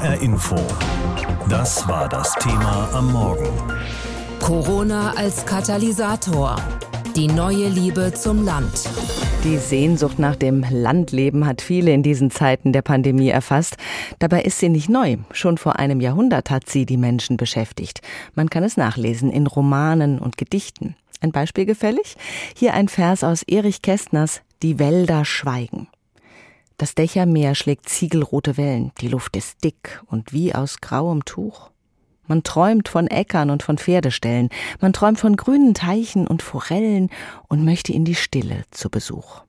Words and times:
HR 0.00 0.22
Info. 0.22 0.56
Das 1.50 1.86
war 1.86 2.08
das 2.08 2.32
Thema 2.36 2.88
am 2.94 3.12
Morgen. 3.12 3.48
Corona 4.40 5.12
als 5.12 5.44
Katalysator. 5.44 6.56
Die 7.14 7.26
neue 7.26 7.68
Liebe 7.68 8.14
zum 8.14 8.42
Land. 8.46 8.88
Die 9.44 9.58
Sehnsucht 9.58 10.18
nach 10.18 10.36
dem 10.36 10.64
Landleben 10.70 11.44
hat 11.44 11.60
viele 11.60 11.92
in 11.92 12.02
diesen 12.02 12.30
Zeiten 12.30 12.72
der 12.72 12.80
Pandemie 12.80 13.28
erfasst. 13.28 13.76
Dabei 14.20 14.40
ist 14.40 14.58
sie 14.58 14.70
nicht 14.70 14.88
neu. 14.88 15.18
Schon 15.32 15.58
vor 15.58 15.78
einem 15.78 16.00
Jahrhundert 16.00 16.48
hat 16.48 16.70
sie 16.70 16.86
die 16.86 16.96
Menschen 16.96 17.36
beschäftigt. 17.36 18.00
Man 18.34 18.48
kann 18.48 18.64
es 18.64 18.78
nachlesen 18.78 19.30
in 19.30 19.46
Romanen 19.46 20.18
und 20.18 20.38
Gedichten. 20.38 20.96
Ein 21.20 21.32
Beispiel 21.32 21.66
gefällig? 21.66 22.16
Hier 22.56 22.72
ein 22.72 22.88
Vers 22.88 23.22
aus 23.22 23.42
Erich 23.42 23.82
Kästners 23.82 24.40
Die 24.62 24.78
Wälder 24.78 25.26
schweigen. 25.26 25.88
Das 26.80 26.94
Dächermeer 26.94 27.54
schlägt 27.54 27.90
ziegelrote 27.90 28.56
Wellen, 28.56 28.92
die 29.02 29.08
Luft 29.08 29.36
ist 29.36 29.62
dick 29.64 30.02
und 30.06 30.32
wie 30.32 30.54
aus 30.54 30.80
grauem 30.80 31.26
Tuch. 31.26 31.68
Man 32.26 32.42
träumt 32.42 32.88
von 32.88 33.06
Äckern 33.06 33.50
und 33.50 33.62
von 33.62 33.76
Pferdeställen, 33.76 34.48
man 34.80 34.94
träumt 34.94 35.20
von 35.20 35.36
grünen 35.36 35.74
Teichen 35.74 36.26
und 36.26 36.40
Forellen 36.40 37.10
und 37.48 37.66
möchte 37.66 37.92
in 37.92 38.06
die 38.06 38.14
Stille 38.14 38.64
zu 38.70 38.88
Besuch. 38.88 39.42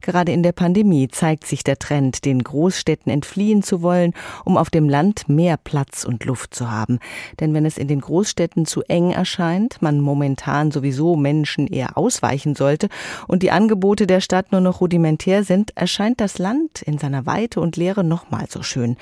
Gerade 0.00 0.32
in 0.32 0.42
der 0.42 0.52
Pandemie 0.52 1.08
zeigt 1.08 1.46
sich 1.46 1.64
der 1.64 1.78
Trend, 1.78 2.24
den 2.24 2.42
Großstädten 2.42 3.10
entfliehen 3.10 3.62
zu 3.62 3.82
wollen, 3.82 4.12
um 4.44 4.56
auf 4.56 4.70
dem 4.70 4.88
Land 4.88 5.28
mehr 5.28 5.56
Platz 5.56 6.04
und 6.04 6.24
Luft 6.24 6.54
zu 6.54 6.70
haben. 6.70 6.98
Denn 7.40 7.54
wenn 7.54 7.66
es 7.66 7.78
in 7.78 7.88
den 7.88 8.00
Großstädten 8.00 8.66
zu 8.66 8.82
eng 8.82 9.10
erscheint, 9.10 9.80
man 9.80 10.00
momentan 10.00 10.70
sowieso 10.70 11.16
Menschen 11.16 11.66
eher 11.66 11.96
ausweichen 11.96 12.54
sollte 12.54 12.88
und 13.26 13.42
die 13.42 13.50
Angebote 13.50 14.06
der 14.06 14.20
Stadt 14.20 14.52
nur 14.52 14.60
noch 14.60 14.80
rudimentär 14.80 15.44
sind, 15.44 15.76
erscheint 15.76 16.20
das 16.20 16.38
Land 16.38 16.82
in 16.82 16.98
seiner 16.98 17.26
Weite 17.26 17.60
und 17.60 17.76
Leere 17.76 18.04
nochmal 18.04 18.46
so 18.48 18.62
schön. 18.62 18.96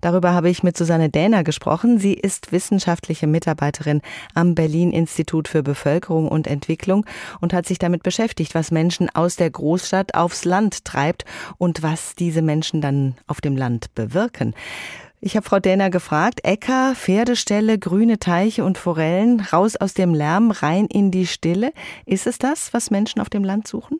Darüber 0.00 0.32
habe 0.32 0.50
ich 0.50 0.62
mit 0.62 0.76
Susanne 0.76 1.08
Däner 1.08 1.44
gesprochen. 1.44 1.98
Sie 1.98 2.14
ist 2.14 2.52
wissenschaftliche 2.52 3.26
Mitarbeiterin 3.26 4.02
am 4.34 4.54
Berlin 4.54 4.92
Institut 4.92 5.48
für 5.48 5.62
Bevölkerung 5.62 6.28
und 6.28 6.46
Entwicklung 6.46 7.06
und 7.40 7.52
hat 7.52 7.66
sich 7.66 7.78
damit 7.78 8.02
beschäftigt, 8.02 8.54
was 8.54 8.70
Menschen 8.70 9.08
aus 9.14 9.36
der 9.36 9.50
Großstadt 9.50 10.14
aufs 10.16 10.44
Land 10.44 10.84
treibt 10.84 11.24
und 11.58 11.82
was 11.82 12.14
diese 12.14 12.42
Menschen 12.42 12.80
dann 12.80 13.14
auf 13.26 13.40
dem 13.40 13.56
Land 13.56 13.94
bewirken. 13.94 14.54
Ich 15.20 15.34
habe 15.34 15.46
Frau 15.46 15.58
Däner 15.58 15.90
gefragt, 15.90 16.40
Äcker, 16.44 16.92
Pferdeställe, 16.94 17.78
grüne 17.78 18.18
Teiche 18.18 18.64
und 18.64 18.78
Forellen, 18.78 19.40
raus 19.40 19.76
aus 19.76 19.94
dem 19.94 20.14
Lärm, 20.14 20.50
rein 20.50 20.86
in 20.92 21.10
die 21.10 21.26
Stille. 21.26 21.72
Ist 22.04 22.26
es 22.26 22.38
das, 22.38 22.72
was 22.74 22.90
Menschen 22.90 23.20
auf 23.20 23.30
dem 23.30 23.42
Land 23.42 23.66
suchen? 23.66 23.98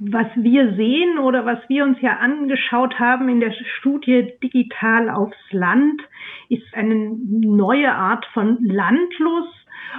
Was 0.00 0.26
wir 0.36 0.74
sehen 0.76 1.18
oder 1.18 1.46
was 1.46 1.58
wir 1.68 1.84
uns 1.84 1.98
ja 2.00 2.18
angeschaut 2.18 2.98
haben 2.98 3.28
in 3.28 3.40
der 3.40 3.52
Studie 3.78 4.32
Digital 4.42 5.10
aufs 5.10 5.36
Land, 5.50 6.00
ist 6.48 6.62
eine 6.74 7.16
neue 7.28 7.92
Art 7.92 8.26
von 8.32 8.58
Landlust. 8.62 9.54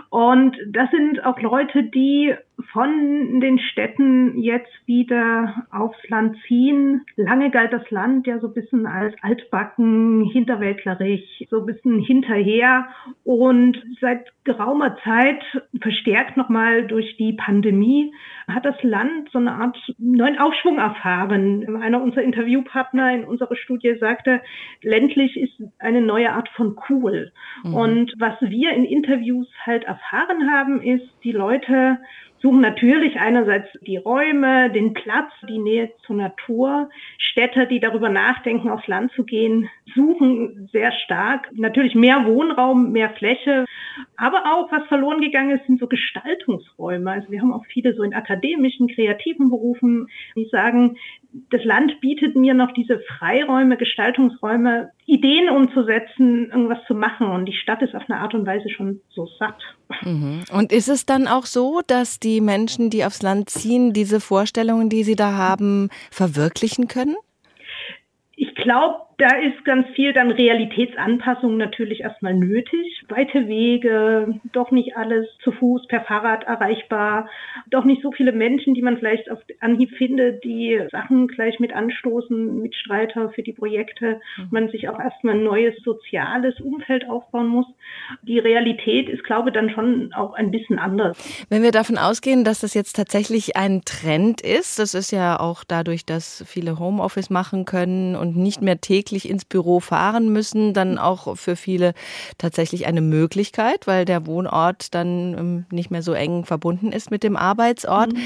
Und 0.10 0.56
das 0.68 0.90
sind 0.92 1.26
auch 1.26 1.40
Leute, 1.40 1.84
die 1.84 2.34
von 2.72 3.40
den 3.40 3.60
Städten 3.60 4.38
jetzt 4.38 4.72
wieder 4.86 5.66
aufs 5.72 5.98
Land 6.10 6.38
ziehen. 6.48 7.06
Lange 7.16 7.52
galt 7.52 7.74
das 7.74 7.90
Land 7.90 8.28
ja 8.28 8.40
so 8.40 8.48
ein 8.48 8.54
bisschen 8.54 8.86
als 8.86 9.16
altbacken, 9.22 10.26
hinterwäldlerisch, 10.26 11.44
so 11.50 11.60
ein 11.60 11.66
bisschen 11.66 12.00
hinterher. 12.00 12.88
Und 13.24 13.78
seit 14.02 14.26
geraumer 14.44 14.98
Zeit, 15.04 15.42
verstärkt 15.82 16.38
nochmal 16.38 16.88
durch 16.88 17.18
die 17.18 17.34
Pandemie, 17.34 18.12
hat 18.48 18.66
das 18.66 18.82
Land 18.82 19.30
so 19.32 19.38
eine 19.38 19.54
Art 19.54 19.78
neuen 19.98 20.40
Aufschwung 20.40 20.80
erfahren. 20.80 21.78
Einer 21.82 22.02
unserer 22.02 22.24
Interviewpartner 22.24 23.14
in 23.14 23.24
unserer 23.26 23.56
Studie 23.56 23.96
sagte, 24.00 24.42
ländlich 24.82 25.38
ist 25.38 25.54
eine 25.78 26.02
neue 26.02 26.32
Art 26.32 26.50
von 26.50 26.76
cool. 26.90 27.32
Mhm. 27.64 27.74
Und 27.74 28.14
was 28.18 28.36
wir 28.42 28.72
in 28.72 28.86
Interviews 28.86 29.48
halt 29.66 29.84
erfahren 29.84 30.52
haben, 30.52 30.82
ist, 30.82 31.08
die 31.24 31.32
Leute 31.32 32.00
suchen 32.42 32.62
natürlich 32.62 33.20
einerseits 33.20 33.68
die 33.82 33.98
Räume, 33.98 34.72
den 34.72 34.94
Platz, 34.94 35.32
die 35.48 35.58
Nähe 35.58 35.92
zur 36.06 36.16
Natur. 36.16 36.90
Städter, 37.18 37.66
die 37.66 37.80
darüber 37.80 38.10
nachdenken, 38.10 38.70
aufs 38.70 38.88
Land 38.88 39.12
zu 39.14 39.24
gehen, 39.24 39.70
suchen 39.96 40.70
sehr 40.72 40.92
stark 40.92 41.50
natürlich 41.54 41.96
mehr 41.96 42.26
Wohnraum, 42.26 42.92
mehr 42.92 43.10
Fläche. 43.12 43.66
Aber 44.16 44.44
auch, 44.54 44.72
was 44.72 44.88
verloren 44.88 45.22
gegangen 45.22 45.58
ist, 45.58 45.66
sind 45.66 45.80
so 45.80 45.88
Gestaltungsräume. 45.88 47.12
Also 47.12 47.30
wir 47.30 47.42
haben 47.42 47.54
auch 47.54 47.66
viele 47.66 47.94
so 47.94 48.04
in 48.04 48.14
akademischen, 48.14 48.88
kreativen 48.88 49.50
Berufen, 49.50 50.08
die 50.36 50.48
sagen, 50.52 50.98
das 51.32 51.64
Land 51.64 52.02
bietet 52.02 52.36
mir 52.36 52.54
noch 52.54 52.72
diese 52.74 53.00
Freiräume, 53.00 53.78
Gestaltungsräume, 53.78 54.92
Ideen 55.06 55.50
umzusetzen, 55.50 56.50
irgendwas 56.50 56.80
zu 56.88 56.96
machen. 56.96 57.28
Und 57.28 57.46
die 57.46 57.54
Stadt 57.54 57.82
ist 57.82 57.96
auf 57.96 58.04
eine 58.08 58.20
Art 58.20 58.34
und 58.34 58.48
Weise 58.48 58.70
schon 58.70 59.02
so 59.10 59.28
satt. 59.38 59.60
Mhm. 60.02 60.44
Und 60.52 60.72
ist 60.72 60.90
es 60.90 61.06
dann 61.06 61.28
auch 61.28 61.46
so, 61.46 61.82
dass 61.86 62.20
die 62.20 62.42
Menschen, 62.42 62.90
die 62.90 63.06
aufs 63.06 63.22
Land 63.22 63.50
ziehen, 63.50 63.94
diese 63.94 64.20
Vorstellungen, 64.20 64.90
die 64.90 65.04
sie 65.04 65.16
da 65.16 65.34
haben, 65.34 65.90
verwirklichen 66.12 66.88
können? 66.88 67.16
Ich 68.36 68.56
glaube, 68.56 69.02
da 69.20 69.36
ist 69.36 69.66
ganz 69.66 69.86
viel 69.96 70.14
dann 70.14 70.32
Realitätsanpassung 70.32 71.58
natürlich 71.58 72.00
erstmal 72.00 72.34
nötig. 72.34 73.04
Weite 73.10 73.50
Wege, 73.50 74.40
doch 74.54 74.72
nicht 74.72 74.96
alles 74.96 75.28
zu 75.44 75.52
Fuß, 75.52 75.88
per 75.88 76.02
Fahrrad 76.02 76.46
erreichbar, 76.46 77.30
doch 77.70 77.84
nicht 77.84 78.02
so 78.02 78.14
viele 78.14 78.32
Menschen, 78.32 78.76
die 78.76 78.82
man 78.82 78.98
vielleicht 78.98 79.30
auf 79.30 79.40
Anhieb 79.60 79.92
findet, 79.98 80.46
die 80.46 80.82
Sachen 80.90 81.28
gleich 81.28 81.60
mit 81.60 81.74
anstoßen, 81.74 82.62
Mitstreiter 82.62 83.30
für 83.32 83.44
die 83.44 83.52
Projekte. 83.52 84.22
Mhm. 84.38 84.48
Man 84.52 84.70
sich 84.70 84.88
auch 84.88 85.00
erstmal 85.00 85.36
ein 85.36 85.44
neues 85.44 85.76
soziales 85.84 86.58
Umfeld 86.62 87.10
aufbauen 87.10 87.48
muss. 87.48 87.66
Die 88.22 88.40
Realität 88.40 89.10
ist, 89.10 89.26
glaube 89.26 89.50
ich, 89.50 89.54
dann 89.54 89.70
schon 89.70 90.14
auch 90.14 90.34
ein 90.34 90.50
bisschen 90.50 90.80
anders. 90.80 91.18
Wenn 91.50 91.62
wir 91.62 91.72
davon 91.72 91.98
ausgehen, 91.98 92.46
dass 92.46 92.62
das 92.62 92.74
jetzt 92.74 92.96
tatsächlich 92.96 93.58
ein 93.58 93.82
Trend 93.84 94.40
ist, 94.40 94.80
das 94.80 94.94
ist 94.94 95.12
ja 95.12 95.38
auch 95.42 95.66
dadurch, 95.68 96.06
dass 96.06 96.46
viele 96.48 96.80
Homeoffice 96.80 97.30
machen 97.30 97.66
können 97.66 98.16
und 98.16 98.38
nicht 98.38 98.62
mehr 98.62 98.80
täglich 98.80 99.09
täglich 99.10 99.30
ins 99.30 99.46
Büro 99.46 99.80
fahren 99.80 100.32
müssen, 100.32 100.74
dann 100.74 100.98
auch 100.98 101.36
für 101.38 101.56
viele 101.56 101.94
tatsächlich 102.38 102.86
eine 102.86 103.02
Möglichkeit, 103.02 103.88
weil 103.88 104.06
der 104.06 104.26
Wohnort 104.26 104.94
dann 104.94 105.38
ähm, 105.38 105.66
nicht 105.72 105.92
mehr 105.92 106.04
so 106.04 106.14
eng 106.14 106.46
verbunden 106.46 106.92
ist 106.92 107.12
mit 107.12 107.24
dem 107.24 107.36
Arbeitsort. 107.36 108.14
Mhm. 108.14 108.20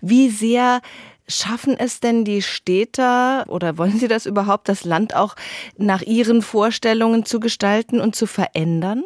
Wie 0.00 0.30
sehr 0.30 0.80
Schaffen 1.28 1.76
es 1.78 2.00
denn 2.00 2.24
die 2.24 2.42
Städter 2.42 3.44
oder 3.48 3.78
wollen 3.78 3.98
sie 3.98 4.08
das 4.08 4.26
überhaupt, 4.26 4.68
das 4.68 4.84
Land 4.84 5.14
auch 5.14 5.36
nach 5.76 6.02
ihren 6.02 6.42
Vorstellungen 6.42 7.24
zu 7.24 7.38
gestalten 7.38 8.00
und 8.00 8.16
zu 8.16 8.26
verändern? 8.26 9.04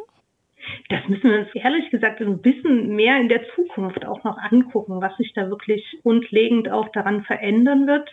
Das 0.88 1.08
müssen 1.08 1.30
wir 1.30 1.40
uns 1.40 1.54
ehrlich 1.54 1.90
gesagt 1.90 2.20
ein 2.20 2.40
bisschen 2.40 2.94
mehr 2.94 3.20
in 3.20 3.28
der 3.28 3.42
Zukunft 3.54 4.04
auch 4.04 4.22
noch 4.24 4.38
angucken, 4.38 5.00
was 5.00 5.16
sich 5.16 5.32
da 5.32 5.48
wirklich 5.48 5.84
grundlegend 6.02 6.70
auch 6.70 6.88
daran 6.90 7.24
verändern 7.24 7.86
wird. 7.86 8.08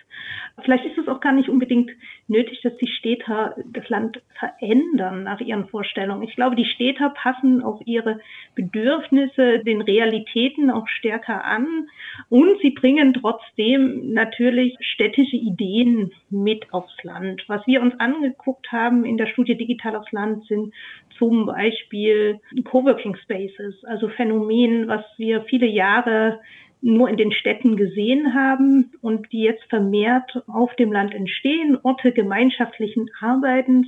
Vielleicht 0.63 0.85
ist 0.85 0.97
es 0.97 1.07
auch 1.07 1.19
gar 1.19 1.33
nicht 1.33 1.49
unbedingt 1.49 1.91
nötig, 2.27 2.61
dass 2.61 2.75
die 2.77 2.87
Städter 2.87 3.55
das 3.65 3.87
Land 3.89 4.21
verändern 4.39 5.23
nach 5.23 5.39
ihren 5.39 5.67
Vorstellungen. 5.67 6.23
Ich 6.23 6.35
glaube, 6.35 6.55
die 6.55 6.65
Städter 6.65 7.09
passen 7.09 7.63
auch 7.63 7.81
ihre 7.85 8.19
Bedürfnisse 8.55 9.59
den 9.59 9.81
Realitäten 9.81 10.71
auch 10.71 10.87
stärker 10.87 11.43
an 11.43 11.87
und 12.29 12.59
sie 12.61 12.71
bringen 12.71 13.13
trotzdem 13.13 14.13
natürlich 14.13 14.75
städtische 14.81 15.37
Ideen 15.37 16.11
mit 16.31 16.73
aufs 16.73 16.95
Land. 17.03 17.43
Was 17.47 17.65
wir 17.67 17.81
uns 17.81 17.93
angeguckt 17.99 18.71
haben 18.71 19.05
in 19.05 19.17
der 19.17 19.27
Studie 19.27 19.55
Digital 19.55 19.95
aufs 19.95 20.11
Land 20.11 20.45
sind 20.47 20.73
zum 21.17 21.45
Beispiel 21.45 22.39
Coworking 22.63 23.15
Spaces, 23.17 23.83
also 23.85 24.07
Phänomen, 24.09 24.87
was 24.87 25.03
wir 25.17 25.43
viele 25.43 25.67
Jahre 25.67 26.39
nur 26.81 27.09
in 27.09 27.17
den 27.17 27.31
Städten 27.31 27.77
gesehen 27.77 28.33
haben 28.33 28.91
und 29.01 29.31
die 29.31 29.43
jetzt 29.43 29.63
vermehrt 29.69 30.43
auf 30.47 30.75
dem 30.75 30.91
Land 30.91 31.13
entstehen, 31.13 31.77
Orte 31.83 32.11
gemeinschaftlichen 32.11 33.09
Arbeitens, 33.19 33.87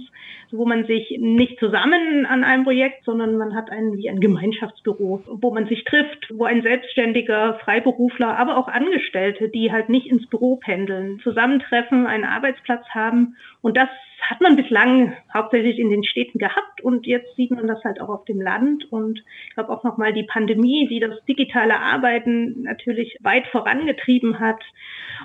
wo 0.51 0.65
man 0.65 0.85
sich 0.85 1.17
nicht 1.19 1.59
zusammen 1.59 2.25
an 2.27 2.43
einem 2.43 2.63
Projekt, 2.63 3.03
sondern 3.05 3.37
man 3.37 3.55
hat 3.55 3.71
einen 3.71 3.97
wie 3.97 4.09
ein 4.09 4.19
Gemeinschaftsbüro, 4.19 5.23
wo 5.27 5.51
man 5.51 5.67
sich 5.67 5.83
trifft, 5.85 6.31
wo 6.31 6.45
ein 6.45 6.61
selbstständiger 6.61 7.59
Freiberufler, 7.63 8.37
aber 8.37 8.57
auch 8.57 8.67
Angestellte, 8.67 9.49
die 9.49 9.71
halt 9.71 9.89
nicht 9.89 10.07
ins 10.07 10.27
Büro 10.27 10.57
pendeln, 10.57 11.19
zusammentreffen, 11.23 12.05
einen 12.05 12.25
Arbeitsplatz 12.25 12.85
haben 12.89 13.35
und 13.63 13.77
das 13.77 13.87
hat 14.21 14.41
man 14.41 14.57
bislang 14.57 15.13
hauptsächlich 15.33 15.79
in 15.79 15.89
den 15.89 16.03
Städten 16.03 16.37
gehabt 16.37 16.81
und 16.81 17.07
jetzt 17.07 17.33
sieht 17.37 17.51
man 17.51 17.65
das 17.65 17.81
halt 17.83 17.99
auch 18.01 18.09
auf 18.09 18.25
dem 18.25 18.41
Land 18.41 18.91
und 18.91 19.23
ich 19.47 19.53
glaube 19.53 19.71
auch 19.71 19.83
nochmal 19.83 20.11
die 20.11 20.23
Pandemie, 20.23 20.87
die 20.87 20.99
das 20.99 21.23
digitale 21.25 21.79
Arbeiten 21.79 22.63
natürlich 22.63 23.17
weit 23.21 23.47
vorangetrieben 23.47 24.39
hat. 24.39 24.61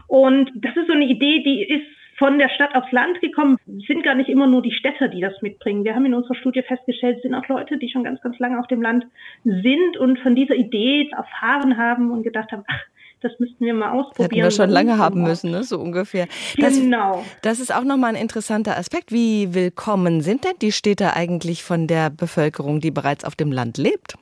Und 0.07 0.53
das 0.55 0.77
ist 0.77 0.87
so 0.87 0.93
eine 0.93 1.07
Idee, 1.07 1.43
die 1.43 1.65
ist 1.65 1.87
von 2.17 2.39
der 2.39 2.49
Stadt 2.49 2.75
aufs 2.77 2.93
Land 2.93 3.21
gekommen, 3.21 3.59
sind 3.87 4.05
gar 4.05 4.15
nicht 4.15 4.29
immer 4.29 4.47
nur 4.47 4.63
die 4.63 4.73
Städter, 4.73 5.09
die 5.09 5.21
das 5.21 5.43
mitbringen. 5.43 5.85
Wir 5.85 5.97
haben 5.97 6.07
in 6.07 6.15
unserer 6.15 6.37
Studie 6.37 6.63
festgestellt, 6.63 7.17
es 7.17 7.23
sind 7.23 7.35
auch 7.35 7.47
Leute, 7.49 7.77
die 7.77 7.91
schon 7.91 8.05
ganz, 8.05 8.21
ganz 8.23 8.39
lange 8.39 8.61
auf 8.61 8.69
dem 8.69 8.83
Land 8.83 9.05
sind 9.45 9.97
und 9.97 10.21
von 10.21 10.37
dieser 10.37 10.55
Idee 10.55 11.11
erfahren 11.11 11.77
haben 11.77 12.13
und 12.13 12.23
gedacht 12.23 12.53
haben, 12.53 12.65
ach, 12.69 12.85
das 13.21 13.33
müssten 13.39 13.65
wir 13.65 13.75
mal 13.75 13.91
ausprobieren. 13.91 14.31
Hätten 14.31 14.43
wir 14.43 14.51
schon 14.51 14.71
lange 14.71 14.99
haben 14.99 15.23
müssen, 15.23 15.51
ne? 15.51 15.65
so 15.65 15.79
ungefähr. 15.79 16.27
Das, 16.57 16.81
genau. 16.81 17.25
Das 17.43 17.61
ist 17.61 17.75
auch 17.75 17.85
nochmal 17.85 18.15
ein 18.15 18.21
interessanter 18.21 18.77
Aspekt. 18.77 19.13
Wie 19.13 19.55
willkommen 19.55 20.21
sind 20.21 20.45
denn 20.45 20.55
die 20.61 20.73
Städte 20.73 21.15
eigentlich 21.15 21.63
von 21.63 21.87
der 21.87 22.11
Bevölkerung, 22.11 22.81
die 22.81 22.91
bereits 22.91 23.25
auf 23.25 23.35
dem 23.35 23.53
Land 23.53 23.79
lebt? 23.79 24.15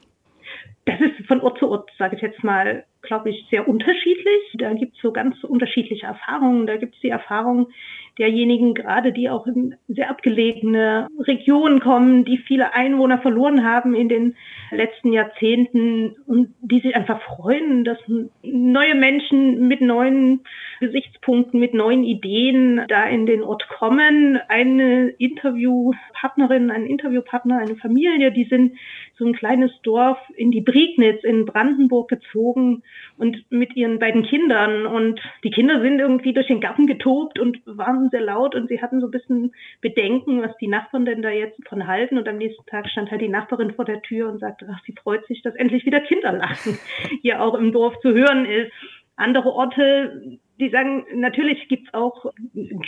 Das 0.87 1.01
ist 1.01 1.27
von 1.27 1.41
Ort 1.41 1.59
zu 1.59 1.69
Ort, 1.69 1.91
sage 1.99 2.17
ich 2.17 2.23
jetzt 2.23 2.43
mal, 2.45 2.85
glaube 3.03 3.31
ich, 3.31 3.47
sehr 3.51 3.69
unterschiedlich. 3.69 4.43
Da 4.55 4.73
gibt 4.73 4.97
es 4.97 5.03
so 5.03 5.13
ganz 5.13 5.43
unterschiedliche 5.45 6.07
Erfahrungen. 6.07 6.67
Da 6.67 6.77
gibt 6.77 6.95
es 6.95 7.01
die 7.01 7.11
Erfahrung, 7.11 7.69
derjenigen, 8.19 8.75
gerade 8.75 9.13
die 9.13 9.29
auch 9.29 9.47
in 9.47 9.75
sehr 9.89 10.09
abgelegene 10.11 11.09
Regionen 11.27 11.81
kommen, 11.81 12.25
die 12.25 12.39
viele 12.39 12.73
Einwohner 12.73 13.19
verloren 13.19 13.65
haben 13.65 13.95
in 13.95 14.09
den 14.09 14.37
letzten 14.71 15.13
Jahrzehnten 15.13 16.17
und 16.27 16.55
die 16.61 16.81
sich 16.81 16.97
einfach 16.97 17.21
freuen, 17.23 17.85
dass 17.85 17.99
neue 18.43 18.95
Menschen 18.95 19.69
mit 19.69 19.81
neuen 19.81 20.41
Gesichtspunkten, 20.81 21.61
mit 21.61 21.75
neuen 21.75 22.05
Ideen 22.05 22.83
da 22.89 23.05
in 23.05 23.27
den 23.27 23.43
Ort 23.43 23.69
kommen. 23.69 24.39
Eine 24.49 25.09
Interviewpartnerin, 25.09 26.71
ein 26.71 26.87
Interviewpartner, 26.87 27.59
eine 27.59 27.77
Familie, 27.77 28.33
die 28.33 28.45
sind 28.45 28.77
so 29.19 29.25
ein 29.27 29.35
kleines 29.35 29.71
Dorf 29.83 30.19
in 30.37 30.51
die 30.51 30.61
Prignitz 30.61 31.25
in 31.25 31.47
Brandenburg 31.47 32.09
gezogen 32.09 32.83
und 33.17 33.45
mit 33.51 33.75
ihren 33.77 33.99
beiden 33.99 34.25
Kindern 34.25 34.87
und 34.87 35.21
die 35.45 35.51
Kinder 35.51 35.81
sind 35.81 36.01
irgendwie 36.01 36.33
durch 36.33 36.47
den 36.49 36.61
Garten 36.61 36.87
getobt 36.87 37.39
und 37.39 37.61
waren 37.65 38.06
sehr 38.11 38.21
laut 38.21 38.55
und 38.55 38.69
sie 38.69 38.81
hatten 38.81 39.01
so 39.01 39.09
ein 39.09 39.11
bisschen 39.11 39.55
Bedenken, 39.81 40.43
was 40.43 40.57
die 40.59 40.69
Nachbarn 40.69 41.05
denn 41.05 41.23
da 41.23 41.31
jetzt 41.31 41.67
von 41.69 41.87
halten. 41.87 42.19
Und 42.19 42.29
am 42.29 42.39
nächsten 42.39 42.65
Tag 42.67 42.89
stand 42.89 43.11
halt 43.11 43.21
die 43.21 43.29
Nachbarin 43.29 43.75
vor 43.75 43.85
der 43.85 44.03
Tür 44.03 44.29
und 44.29 44.39
sagte, 44.39 44.67
ach, 44.71 44.81
sie 44.85 44.95
freut 44.95 45.27
sich, 45.27 45.43
dass 45.43 45.55
endlich 45.55 45.85
wieder 45.87 46.01
Kinderlachen 46.01 46.79
hier 47.23 47.43
auch 47.43 47.55
im 47.55 47.73
Dorf 47.73 47.99
zu 48.01 48.13
hören 48.13 48.47
ist. 48.47 48.73
Andere 49.17 49.53
Orte 49.53 50.39
die 50.59 50.71
sagen, 50.71 51.05
natürlich 51.15 51.69
gibt's 51.69 51.93
auch 51.93 52.33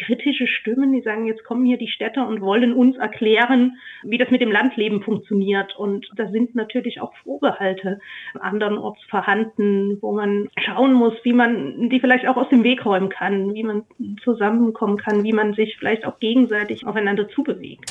kritische 0.07 0.47
Stimmen, 0.47 0.93
die 0.93 1.03
sagen, 1.03 1.27
jetzt 1.27 1.45
kommen 1.45 1.67
hier 1.67 1.77
die 1.77 1.89
Städter 1.89 2.27
und 2.27 2.41
wollen 2.41 2.73
uns 2.73 2.97
erklären, 2.97 3.77
wie 4.03 4.17
das 4.17 4.31
mit 4.31 4.41
dem 4.41 4.51
Landleben 4.51 5.03
funktioniert. 5.03 5.77
Und 5.77 6.07
da 6.17 6.31
sind 6.31 6.55
natürlich 6.55 7.01
auch 7.01 7.13
Vorbehalte 7.25 8.01
andernorts 8.41 9.03
vorhanden, 9.11 9.99
wo 10.01 10.13
man 10.13 10.49
schauen 10.59 10.95
muss, 10.95 11.15
wie 11.25 11.35
man 11.35 11.91
die 11.91 12.01
vielleicht 12.01 12.27
auch 12.27 12.37
aus 12.37 12.49
dem 12.49 12.65
Weg 12.65 12.87
räumen 12.87 13.11
kann, 13.11 13.55
wie 13.55 13.65
man 13.65 13.85
zusammenkommen 14.23 14.97
kann, 14.97 15.23
wie 15.25 15.33
man 15.33 15.53
sich 15.55 15.77
vielleicht 15.79 16.07
auch 16.07 16.19
gegenseitig 16.21 16.87
aufeinander 16.87 17.29
zubewegt. 17.29 17.91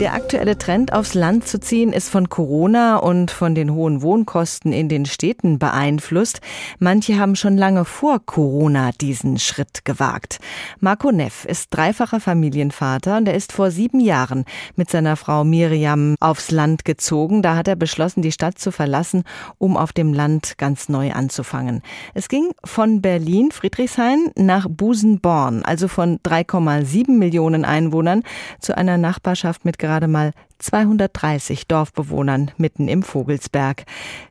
Der 0.00 0.14
aktuelle 0.14 0.56
Trend, 0.56 0.94
aufs 0.94 1.12
Land 1.12 1.46
zu 1.46 1.60
ziehen, 1.60 1.92
ist 1.92 2.08
von 2.08 2.30
Corona 2.30 2.96
und 2.96 3.30
von 3.30 3.54
den 3.54 3.74
hohen 3.74 4.00
Wohnkosten 4.00 4.72
in 4.72 4.88
den 4.88 5.04
Städten 5.04 5.58
beeinflusst. 5.58 6.40
Manche 6.78 7.18
haben 7.18 7.36
schon 7.36 7.58
lange 7.58 7.84
vor 7.84 8.18
Corona 8.24 8.92
diesen 8.98 9.38
Schritt 9.38 9.84
gewagt. 9.84 10.38
Marco 10.78 11.12
Neff 11.12 11.44
ist 11.44 11.66
dreifacher 11.68 12.18
Familienvater 12.18 13.18
und 13.18 13.28
er 13.28 13.34
ist 13.34 13.52
vor 13.52 13.70
sieben 13.70 14.00
Jahren 14.00 14.46
mit 14.74 14.88
seiner 14.88 15.16
Frau 15.16 15.44
Miriam 15.44 16.14
aufs 16.18 16.50
Land 16.50 16.86
gezogen. 16.86 17.42
Da 17.42 17.54
hat 17.54 17.68
er 17.68 17.76
beschlossen, 17.76 18.22
die 18.22 18.32
Stadt 18.32 18.58
zu 18.58 18.72
verlassen, 18.72 19.24
um 19.58 19.76
auf 19.76 19.92
dem 19.92 20.14
Land 20.14 20.54
ganz 20.56 20.88
neu 20.88 21.12
anzufangen. 21.12 21.82
Es 22.14 22.30
ging 22.30 22.52
von 22.64 23.02
Berlin, 23.02 23.50
Friedrichshain 23.50 24.30
nach 24.34 24.66
Busenborn, 24.66 25.62
also 25.62 25.88
von 25.88 26.20
3,7 26.20 27.10
Millionen 27.10 27.66
Einwohnern, 27.66 28.22
zu 28.60 28.74
einer 28.74 28.96
Nachbarschaft 28.96 29.66
mit 29.66 29.78
gerade 29.78 29.89
mal 30.08 30.32
230 30.58 31.66
Dorfbewohnern 31.66 32.50
mitten 32.56 32.88
im 32.88 33.02
Vogelsberg. 33.02 33.84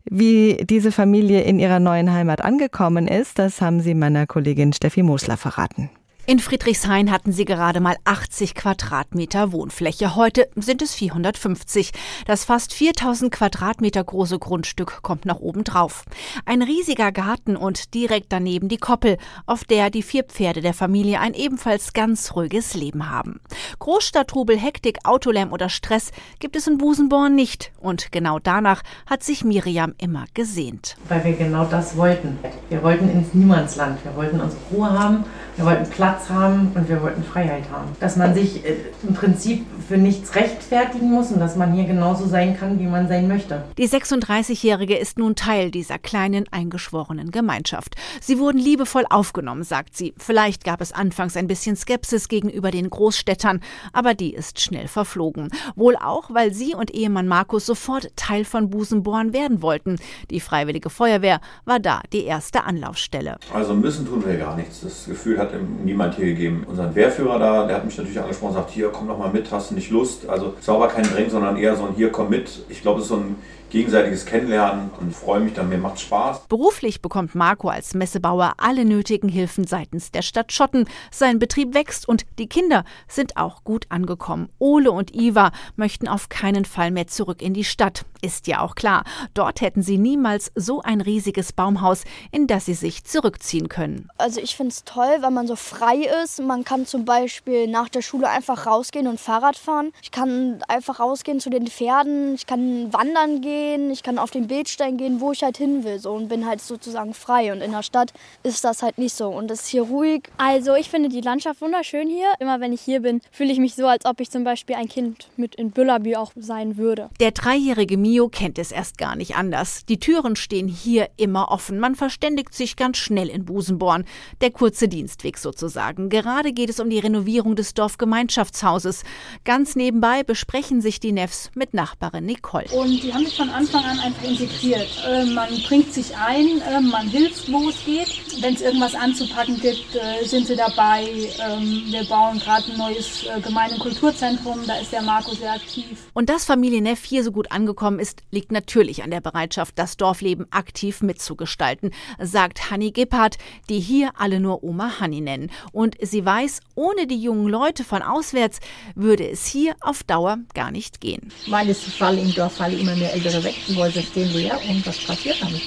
Wie 0.05 0.57
diese 0.63 0.91
Familie 0.91 1.41
in 1.41 1.59
ihrer 1.59 1.79
neuen 1.79 2.13
Heimat 2.13 2.41
angekommen 2.41 3.07
ist, 3.07 3.39
das 3.39 3.61
haben 3.61 3.81
sie 3.81 3.93
meiner 3.93 4.27
Kollegin 4.27 4.73
Steffi 4.73 5.03
Mosler 5.03 5.37
verraten. 5.37 5.89
In 6.29 6.37
Friedrichshain 6.37 7.09
hatten 7.09 7.31
sie 7.31 7.43
gerade 7.43 7.79
mal 7.79 7.95
80 8.05 8.53
Quadratmeter 8.53 9.51
Wohnfläche. 9.51 10.15
Heute 10.15 10.47
sind 10.55 10.83
es 10.83 10.93
450. 10.93 11.91
Das 12.27 12.45
fast 12.45 12.71
4000 12.71 13.31
Quadratmeter 13.31 14.03
große 14.03 14.37
Grundstück 14.37 15.01
kommt 15.01 15.25
nach 15.25 15.39
oben 15.39 15.63
drauf. 15.63 16.05
Ein 16.45 16.61
riesiger 16.61 17.11
Garten 17.11 17.57
und 17.57 17.95
direkt 17.95 18.27
daneben 18.29 18.69
die 18.69 18.77
Koppel, 18.77 19.17
auf 19.47 19.63
der 19.63 19.89
die 19.89 20.03
vier 20.03 20.23
Pferde 20.23 20.61
der 20.61 20.75
Familie 20.75 21.19
ein 21.19 21.33
ebenfalls 21.33 21.93
ganz 21.93 22.35
ruhiges 22.35 22.75
Leben 22.75 23.09
haben. 23.09 23.39
Großstadtrubel, 23.79 24.55
Hektik, 24.55 24.99
Autolärm 25.05 25.51
oder 25.51 25.69
Stress 25.69 26.11
gibt 26.37 26.55
es 26.55 26.67
in 26.67 26.77
Busenborn 26.77 27.33
nicht. 27.33 27.71
Und 27.79 28.11
genau 28.11 28.37
danach 28.37 28.83
hat 29.07 29.23
sich 29.23 29.43
Miriam 29.43 29.95
immer 29.97 30.25
gesehnt. 30.35 30.95
Weil 31.07 31.23
wir 31.23 31.33
genau 31.33 31.65
das 31.65 31.97
wollten. 31.97 32.37
Wir 32.69 32.83
wollten 32.83 33.09
ins 33.09 33.33
Niemandsland. 33.33 34.05
Wir 34.05 34.15
wollten 34.15 34.39
unsere 34.39 34.61
Ruhe 34.71 34.91
haben. 34.91 35.25
Wir 35.59 35.65
wollten 35.65 35.89
Platz 35.89 36.29
haben 36.29 36.71
und 36.73 36.87
wir 36.87 37.01
wollten 37.01 37.21
Freiheit 37.21 37.69
haben. 37.69 37.89
Dass 37.99 38.15
man 38.15 38.33
sich 38.33 38.63
äh, 38.63 38.77
im 39.05 39.13
Prinzip 39.13 39.65
für 39.89 39.97
nichts 39.97 40.33
rechtfertigen 40.35 41.11
muss 41.11 41.33
und 41.33 41.41
dass 41.41 41.57
man 41.57 41.73
hier 41.73 41.83
genauso 41.83 42.27
sein 42.27 42.57
kann, 42.57 42.79
wie 42.79 42.85
man 42.85 43.09
sein 43.09 43.27
möchte. 43.27 43.65
Die 43.77 43.89
36-Jährige 43.89 44.95
ist 44.95 45.17
nun 45.17 45.35
Teil 45.35 45.69
dieser 45.69 45.99
kleinen 45.99 46.45
eingeschworenen 46.51 47.31
Gemeinschaft. 47.31 47.95
Sie 48.21 48.39
wurden 48.39 48.57
liebevoll 48.57 49.03
aufgenommen, 49.09 49.63
sagt 49.63 49.97
sie. 49.97 50.13
Vielleicht 50.17 50.63
gab 50.63 50.79
es 50.79 50.93
anfangs 50.93 51.35
ein 51.35 51.47
bisschen 51.47 51.75
Skepsis 51.75 52.29
gegenüber 52.29 52.71
den 52.71 52.89
Großstädtern, 52.89 53.59
aber 53.91 54.13
die 54.13 54.33
ist 54.33 54.61
schnell 54.61 54.87
verflogen. 54.87 55.49
Wohl 55.75 55.97
auch, 55.97 56.33
weil 56.33 56.53
sie 56.53 56.73
und 56.73 56.91
Ehemann 56.91 57.27
Markus 57.27 57.65
sofort 57.65 58.15
Teil 58.15 58.45
von 58.45 58.69
Busenborn 58.69 59.33
werden 59.33 59.61
wollten. 59.61 59.97
Die 60.31 60.39
Freiwillige 60.39 60.89
Feuerwehr 60.89 61.41
war 61.65 61.81
da 61.81 62.01
die 62.13 62.23
erste 62.23 62.63
Anlaufstelle. 62.63 63.35
Also 63.53 63.73
müssen 63.73 64.07
tun 64.07 64.23
wir 64.25 64.37
gar 64.37 64.55
nichts. 64.55 64.79
Das 64.79 65.05
Gefühl 65.05 65.37
hat 65.37 65.48
niemand 65.83 66.15
hier 66.15 66.25
gegeben. 66.25 66.65
Unseren 66.67 66.95
Wehrführer 66.95 67.39
da, 67.39 67.67
der 67.67 67.77
hat 67.77 67.85
mich 67.85 67.97
natürlich 67.97 68.19
angesprochen 68.19 68.49
und 68.49 68.55
sagt, 68.55 68.71
hier, 68.71 68.89
komm 68.89 69.07
doch 69.07 69.17
mal 69.17 69.31
mit, 69.31 69.51
hast 69.51 69.71
du 69.71 69.75
nicht 69.75 69.89
Lust? 69.91 70.27
Also 70.27 70.53
sauber 70.59 70.87
kein 70.87 71.03
Drängen, 71.03 71.29
sondern 71.29 71.57
eher 71.57 71.75
so 71.75 71.85
ein 71.85 71.93
Hier, 71.95 72.11
komm 72.11 72.29
mit. 72.29 72.63
Ich 72.69 72.81
glaube, 72.81 72.99
es 72.99 73.05
ist 73.05 73.09
so 73.09 73.17
ein 73.17 73.35
gegenseitiges 73.69 74.25
Kennenlernen 74.25 74.89
und 74.99 75.15
freue 75.15 75.39
mich 75.39 75.53
dann, 75.53 75.69
mir 75.69 75.77
macht 75.77 75.99
Spaß. 75.99 76.47
Beruflich 76.47 77.01
bekommt 77.01 77.35
Marco 77.35 77.69
als 77.69 77.93
Messebauer 77.93 78.53
alle 78.57 78.85
nötigen 78.85 79.29
Hilfen 79.29 79.65
seitens 79.65 80.11
der 80.11 80.21
Stadt 80.21 80.51
Schotten. 80.51 80.87
Sein 81.11 81.39
Betrieb 81.39 81.73
wächst 81.73 82.07
und 82.07 82.25
die 82.39 82.47
Kinder 82.47 82.83
sind 83.07 83.37
auch 83.37 83.63
gut 83.63 83.85
angekommen. 83.89 84.49
Ole 84.59 84.91
und 84.91 85.15
Iva 85.15 85.51
möchten 85.75 86.07
auf 86.07 86.29
keinen 86.29 86.65
Fall 86.65 86.91
mehr 86.91 87.07
zurück 87.07 87.41
in 87.41 87.53
die 87.53 87.63
Stadt. 87.63 88.05
Ist 88.21 88.47
ja 88.47 88.61
auch 88.61 88.75
klar, 88.75 89.03
dort 89.33 89.61
hätten 89.61 89.81
sie 89.81 89.97
niemals 89.97 90.51
so 90.55 90.81
ein 90.81 91.01
riesiges 91.01 91.53
Baumhaus, 91.53 92.03
in 92.31 92.47
das 92.47 92.65
sie 92.65 92.73
sich 92.73 93.03
zurückziehen 93.03 93.69
können. 93.69 94.09
Also 94.17 94.41
ich 94.41 94.55
finde 94.55 94.71
es 94.71 94.83
toll, 94.83 95.17
weil 95.21 95.31
man 95.31 95.47
so 95.47 95.55
frei 95.55 96.07
ist. 96.23 96.41
Man 96.41 96.63
kann 96.63 96.85
zum 96.85 97.05
Beispiel 97.05 97.67
nach 97.67 97.89
der 97.89 98.01
Schule 98.01 98.29
einfach 98.29 98.65
rausgehen 98.65 99.07
und 99.07 99.19
Fahrrad 99.19 99.57
fahren. 99.57 99.91
Ich 100.01 100.11
kann 100.11 100.63
einfach 100.67 100.99
rausgehen 100.99 101.39
zu 101.39 101.49
den 101.49 101.67
Pferden. 101.67 102.35
Ich 102.35 102.45
kann 102.45 102.91
wandern 102.93 103.41
gehen 103.41 103.89
ich 103.91 104.03
kann 104.03 104.17
auf 104.17 104.31
den 104.31 104.47
Bildstein 104.47 104.97
gehen, 104.97 105.19
wo 105.19 105.31
ich 105.31 105.43
halt 105.43 105.57
hin 105.57 105.83
will 105.83 105.99
so, 105.99 106.11
und 106.11 106.29
bin 106.29 106.45
halt 106.45 106.61
sozusagen 106.61 107.13
frei. 107.13 107.51
Und 107.51 107.61
in 107.61 107.71
der 107.71 107.83
Stadt 107.83 108.13
ist 108.43 108.63
das 108.63 108.81
halt 108.81 108.97
nicht 108.97 109.15
so 109.15 109.29
und 109.29 109.51
es 109.51 109.61
ist 109.61 109.67
hier 109.67 109.83
ruhig. 109.83 110.23
Also 110.37 110.75
ich 110.75 110.89
finde 110.89 111.09
die 111.09 111.21
Landschaft 111.21 111.61
wunderschön 111.61 112.07
hier. 112.07 112.33
Immer 112.39 112.59
wenn 112.59 112.73
ich 112.73 112.81
hier 112.81 113.01
bin, 113.01 113.21
fühle 113.31 113.51
ich 113.51 113.59
mich 113.59 113.75
so, 113.75 113.87
als 113.87 114.05
ob 114.05 114.19
ich 114.19 114.29
zum 114.29 114.43
Beispiel 114.43 114.75
ein 114.75 114.87
Kind 114.87 115.27
mit 115.37 115.55
in 115.55 115.71
Büllerby 115.71 116.15
auch 116.15 116.31
sein 116.35 116.77
würde. 116.77 117.09
Der 117.19 117.31
dreijährige 117.31 117.97
Mio 118.09 118.29
kennt 118.29 118.57
es 118.57 118.71
erst 118.71 118.97
gar 118.97 119.17
nicht 119.17 119.35
anders. 119.35 119.85
Die 119.85 119.99
Türen 119.99 120.37
stehen 120.37 120.69
hier 120.69 121.09
immer 121.17 121.51
offen. 121.51 121.79
Man 121.79 121.95
verständigt 121.95 122.53
sich 122.53 122.77
ganz 122.77 122.97
schnell 122.97 123.27
in 123.27 123.43
Busenborn. 123.43 124.05
Der 124.39 124.51
kurze 124.51 124.87
Dienstweg 124.87 125.37
sozusagen. 125.37 126.09
Gerade 126.09 126.53
geht 126.53 126.69
es 126.69 126.79
um 126.79 126.89
die 126.89 126.99
Renovierung 126.99 127.55
des 127.55 127.73
Dorfgemeinschaftshauses. 127.73 129.03
Ganz 129.43 129.75
nebenbei 129.75 130.23
besprechen 130.23 130.79
sich 130.81 130.99
die 130.99 131.11
Nefs 131.11 131.51
mit 131.55 131.73
Nachbarin 131.73 132.25
Nicole. 132.25 132.65
Und 132.71 133.03
die 133.03 133.13
haben 133.13 133.27
von 133.27 133.49
von 133.49 133.55
Anfang 133.55 133.83
an 133.83 133.99
einfach 133.99 134.23
integriert. 134.23 134.87
Äh, 135.07 135.25
man 135.25 135.49
bringt 135.67 135.93
sich 135.93 136.15
ein, 136.15 136.61
äh, 136.61 136.81
man 136.81 137.07
hilft, 137.07 137.51
wo 137.51 137.69
es 137.69 137.83
geht. 137.85 138.41
Wenn 138.41 138.53
es 138.53 138.61
irgendwas 138.61 138.95
anzupacken 138.95 139.59
gibt, 139.59 139.95
äh, 139.95 140.25
sind 140.25 140.47
sie 140.47 140.55
dabei. 140.55 141.03
Ähm, 141.39 141.83
wir 141.87 142.03
bauen 142.05 142.39
gerade 142.39 142.71
ein 142.71 142.77
neues 142.77 143.25
äh, 143.25 143.41
Gemeinde- 143.41 143.75
und 143.75 143.81
Kulturzentrum, 143.81 144.59
da 144.67 144.77
ist 144.79 144.91
der 144.91 145.01
Marco 145.01 145.33
sehr 145.33 145.53
aktiv. 145.53 146.09
Und 146.13 146.29
dass 146.29 146.45
Familie 146.45 146.81
Neff 146.81 147.03
hier 147.03 147.23
so 147.23 147.31
gut 147.31 147.51
angekommen 147.51 147.98
ist, 147.99 148.23
liegt 148.31 148.51
natürlich 148.51 149.03
an 149.03 149.11
der 149.11 149.21
Bereitschaft, 149.21 149.77
das 149.77 149.97
Dorfleben 149.97 150.47
aktiv 150.51 151.01
mitzugestalten, 151.01 151.91
sagt 152.19 152.71
Hanni 152.71 152.91
Gebhardt, 152.91 153.37
die 153.69 153.79
hier 153.79 154.11
alle 154.17 154.39
nur 154.39 154.63
Oma 154.63 154.99
Hanni 154.99 155.21
nennen. 155.21 155.51
Und 155.71 155.95
sie 156.01 156.25
weiß, 156.25 156.61
ohne 156.75 157.07
die 157.07 157.21
jungen 157.21 157.47
Leute 157.47 157.83
von 157.83 158.01
auswärts 158.01 158.59
würde 158.95 159.29
es 159.29 159.45
hier 159.45 159.75
auf 159.81 160.03
Dauer 160.03 160.37
gar 160.53 160.71
nicht 160.71 161.01
gehen. 161.01 161.31
Weil 161.47 161.69
es 161.69 161.83
fallen 161.83 162.19
im 162.19 162.33
Dorf 162.33 162.53
fallen 162.53 162.79
immer 162.79 162.95
mehr 162.95 163.13
ältere 163.13 163.43
weg, 163.43 163.55
die 163.67 163.75
Häuser 163.75 164.01
stehen 164.01 164.31
leer 164.33 164.59
und 164.69 164.85
was 164.85 164.97
passiert 164.99 165.41
damit? 165.41 165.61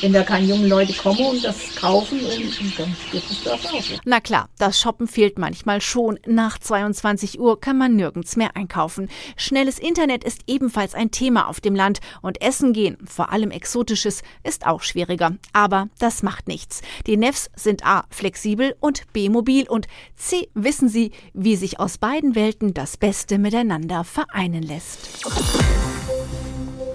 Wenn 0.00 0.12
da 0.12 0.22
keine 0.22 0.46
jungen 0.46 0.68
Leute 0.68 0.92
kommen 0.92 1.24
und 1.24 1.44
das 1.44 1.74
kaufen, 1.76 2.20
und, 2.20 2.60
und 2.60 2.78
dann 2.78 2.96
gibt 3.12 3.30
es 3.30 3.42
das 3.42 3.66
auch. 3.66 3.82
Na 4.04 4.20
klar, 4.20 4.48
das 4.58 4.80
Shoppen 4.80 5.06
fehlt 5.06 5.38
manchmal 5.38 5.80
schon. 5.80 6.18
Nach 6.26 6.58
22 6.58 7.38
Uhr 7.38 7.60
kann 7.60 7.78
man 7.78 7.96
nirgends 7.96 8.36
mehr 8.36 8.56
einkaufen. 8.56 9.08
Schnelles 9.36 9.78
Internet 9.78 10.24
ist 10.24 10.42
ebenfalls 10.46 10.94
ein 10.94 11.10
Thema 11.10 11.48
auf 11.48 11.60
dem 11.60 11.74
Land 11.74 12.00
und 12.22 12.40
Essen 12.42 12.72
gehen, 12.72 12.98
vor 13.04 13.32
allem 13.32 13.50
exotisches, 13.50 14.22
ist 14.42 14.66
auch 14.66 14.82
schwieriger. 14.82 15.36
Aber 15.52 15.88
das 15.98 16.22
macht 16.22 16.48
nichts. 16.48 16.82
Die 17.06 17.16
Nefs 17.16 17.50
sind 17.56 17.86
A 17.86 18.04
flexibel 18.10 18.74
und 18.80 19.12
B 19.12 19.28
mobil 19.28 19.68
und 19.68 19.86
C 20.16 20.48
wissen 20.54 20.88
sie, 20.88 21.12
wie 21.32 21.56
sich 21.56 21.80
aus 21.80 21.98
beiden 21.98 22.34
Welten 22.34 22.74
das 22.74 22.96
Beste 22.96 23.38
miteinander 23.38 24.04
vereinen 24.04 24.62
lässt. 24.62 25.24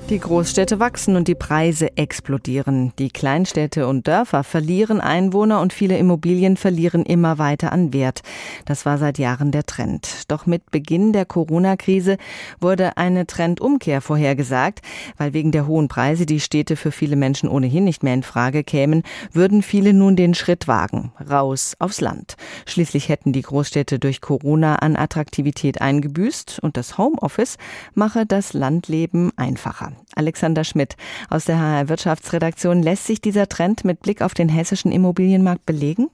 Die 0.09 0.17
Großstädte 0.17 0.79
wachsen 0.79 1.15
und 1.15 1.27
die 1.27 1.35
Preise 1.35 1.95
explodieren. 1.95 2.93
Die 2.97 3.09
Kleinstädte 3.09 3.85
und 3.85 4.07
Dörfer 4.07 4.43
verlieren 4.43 5.01
Einwohner 5.01 5.61
und 5.61 5.71
viele 5.71 5.99
Immobilien 5.99 6.57
verlieren 6.57 7.05
immer 7.05 7.37
weiter 7.37 7.71
an 7.71 7.93
Wert. 7.93 8.23
Das 8.65 8.87
war 8.87 8.97
seit 8.97 9.19
Jahren 9.19 9.51
der 9.51 9.67
Trend. 9.67 10.23
Doch 10.27 10.47
mit 10.47 10.71
Beginn 10.71 11.13
der 11.13 11.25
Corona-Krise 11.25 12.17
wurde 12.59 12.97
eine 12.97 13.27
Trendumkehr 13.27 14.01
vorhergesagt. 14.01 14.79
Weil 15.17 15.33
wegen 15.33 15.51
der 15.51 15.67
hohen 15.67 15.89
Preise 15.89 16.25
die 16.25 16.39
Städte 16.39 16.75
für 16.75 16.91
viele 16.91 17.15
Menschen 17.15 17.47
ohnehin 17.47 17.83
nicht 17.83 18.01
mehr 18.01 18.15
in 18.15 18.23
Frage 18.23 18.63
kämen, 18.63 19.03
würden 19.31 19.61
viele 19.61 19.93
nun 19.93 20.15
den 20.15 20.33
Schritt 20.33 20.67
wagen. 20.67 21.11
Raus 21.29 21.75
aufs 21.77 22.01
Land. 22.01 22.35
Schließlich 22.65 23.09
hätten 23.09 23.31
die 23.31 23.43
Großstädte 23.43 23.99
durch 23.99 24.21
Corona 24.21 24.77
an 24.77 24.95
Attraktivität 24.95 25.81
eingebüßt 25.81 26.61
und 26.63 26.77
das 26.77 26.97
Homeoffice 26.97 27.57
mache 27.93 28.25
das 28.25 28.53
Landleben 28.53 29.31
einfacher. 29.35 29.98
Alexander 30.15 30.63
Schmidt 30.63 30.95
aus 31.29 31.45
der 31.45 31.59
HR 31.59 31.89
Wirtschaftsredaktion. 31.89 32.83
Lässt 32.83 33.05
sich 33.05 33.21
dieser 33.21 33.47
Trend 33.47 33.85
mit 33.85 34.01
Blick 34.01 34.21
auf 34.21 34.33
den 34.33 34.49
hessischen 34.49 34.91
Immobilienmarkt 34.91 35.65
belegen? 35.65 36.09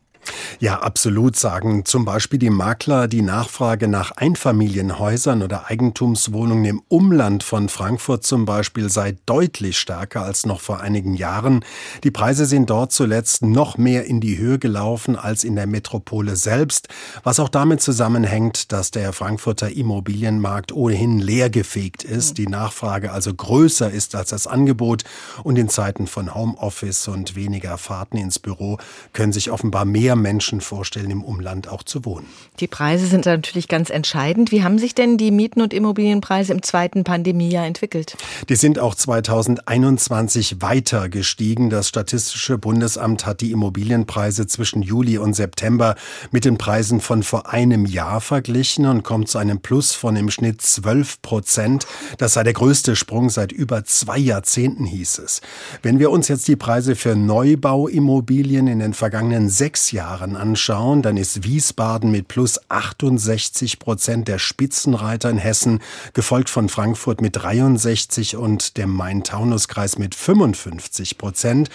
Ja, 0.59 0.79
absolut 0.79 1.35
sagen 1.35 1.85
zum 1.85 2.05
Beispiel 2.05 2.39
die 2.39 2.49
Makler, 2.49 3.07
die 3.07 3.21
Nachfrage 3.21 3.87
nach 3.87 4.11
Einfamilienhäusern 4.11 5.43
oder 5.43 5.67
Eigentumswohnungen 5.67 6.65
im 6.65 6.81
Umland 6.87 7.43
von 7.43 7.69
Frankfurt 7.69 8.23
zum 8.23 8.45
Beispiel 8.45 8.89
sei 8.89 9.17
deutlich 9.25 9.77
stärker 9.77 10.23
als 10.23 10.45
noch 10.45 10.61
vor 10.61 10.79
einigen 10.79 11.13
Jahren. 11.15 11.63
Die 12.03 12.11
Preise 12.11 12.45
sind 12.45 12.69
dort 12.69 12.91
zuletzt 12.91 13.41
noch 13.41 13.77
mehr 13.77 14.05
in 14.05 14.21
die 14.21 14.37
Höhe 14.37 14.59
gelaufen 14.59 15.15
als 15.15 15.43
in 15.43 15.55
der 15.55 15.67
Metropole 15.67 16.35
selbst, 16.35 16.87
was 17.23 17.39
auch 17.39 17.49
damit 17.49 17.81
zusammenhängt, 17.81 18.71
dass 18.71 18.91
der 18.91 19.13
Frankfurter 19.13 19.71
Immobilienmarkt 19.71 20.71
ohnehin 20.71 21.19
leergefegt 21.19 22.03
ist, 22.03 22.37
die 22.37 22.47
Nachfrage 22.47 23.11
also 23.11 23.33
größer 23.33 23.91
ist 23.91 24.15
als 24.15 24.29
das 24.29 24.47
Angebot 24.47 25.03
und 25.43 25.57
in 25.57 25.69
Zeiten 25.69 26.07
von 26.07 26.33
Homeoffice 26.33 27.07
und 27.07 27.35
weniger 27.35 27.77
Fahrten 27.77 28.17
ins 28.17 28.39
Büro 28.39 28.77
können 29.13 29.33
sich 29.33 29.51
offenbar 29.51 29.85
mehr 29.85 30.14
mehr 30.15 30.35
Menschen 30.35 30.59
vorstellen, 30.59 31.11
im 31.11 31.23
Umland 31.23 31.69
auch 31.69 31.81
zu 31.81 32.03
wohnen. 32.03 32.25
Die 32.59 32.67
Preise 32.67 33.07
sind 33.07 33.25
natürlich 33.25 33.69
ganz 33.69 33.89
entscheidend. 33.89 34.51
Wie 34.51 34.63
haben 34.63 34.79
sich 34.79 34.93
denn 34.93 35.17
die 35.17 35.31
Mieten- 35.31 35.61
und 35.61 35.73
Immobilienpreise 35.73 36.51
im 36.51 36.61
zweiten 36.61 37.05
Pandemiejahr 37.05 37.65
entwickelt? 37.65 38.17
Die 38.49 38.57
sind 38.57 38.79
auch 38.79 38.95
2021 38.95 40.61
weiter 40.61 41.07
gestiegen. 41.07 41.69
Das 41.69 41.87
Statistische 41.87 42.57
Bundesamt 42.57 43.25
hat 43.25 43.39
die 43.39 43.51
Immobilienpreise 43.51 44.45
zwischen 44.45 44.81
Juli 44.81 45.17
und 45.17 45.35
September 45.35 45.95
mit 46.31 46.43
den 46.43 46.57
Preisen 46.57 46.99
von 46.99 47.23
vor 47.23 47.49
einem 47.53 47.85
Jahr 47.85 48.19
verglichen 48.19 48.87
und 48.87 49.03
kommt 49.03 49.29
zu 49.29 49.37
einem 49.37 49.61
Plus 49.61 49.93
von 49.93 50.17
im 50.17 50.29
Schnitt 50.29 50.61
12 50.61 51.21
Prozent. 51.21 51.87
Das 52.17 52.33
sei 52.33 52.43
der 52.43 52.53
größte 52.53 52.97
Sprung 52.97 53.29
seit 53.29 53.53
über 53.53 53.85
zwei 53.85 54.17
Jahrzehnten, 54.17 54.85
hieß 54.85 55.19
es. 55.19 55.41
Wenn 55.81 55.99
wir 55.99 56.11
uns 56.11 56.27
jetzt 56.27 56.47
die 56.49 56.57
Preise 56.57 56.97
für 56.97 57.15
Neubauimmobilien 57.15 58.67
in 58.67 58.79
den 58.79 58.93
vergangenen 58.93 59.49
sechs 59.49 59.91
Jahren 59.91 60.04
Jahren 60.05 60.35
anschauen, 60.35 61.01
dann 61.01 61.17
ist 61.17 61.43
Wiesbaden 61.43 62.11
mit 62.11 62.27
plus 62.27 62.59
68 62.69 63.79
Prozent 63.79 64.27
der 64.27 64.37
Spitzenreiter 64.37 65.31
in 65.31 65.39
Hessen, 65.39 65.79
gefolgt 66.13 66.51
von 66.51 66.69
Frankfurt 66.69 67.21
mit 67.21 67.35
63 67.35 68.37
und 68.37 68.77
dem 68.77 68.91
Main-Taunus-Kreis 68.91 69.97
mit 69.97 70.13
55 70.13 71.17
Prozent. 71.17 71.69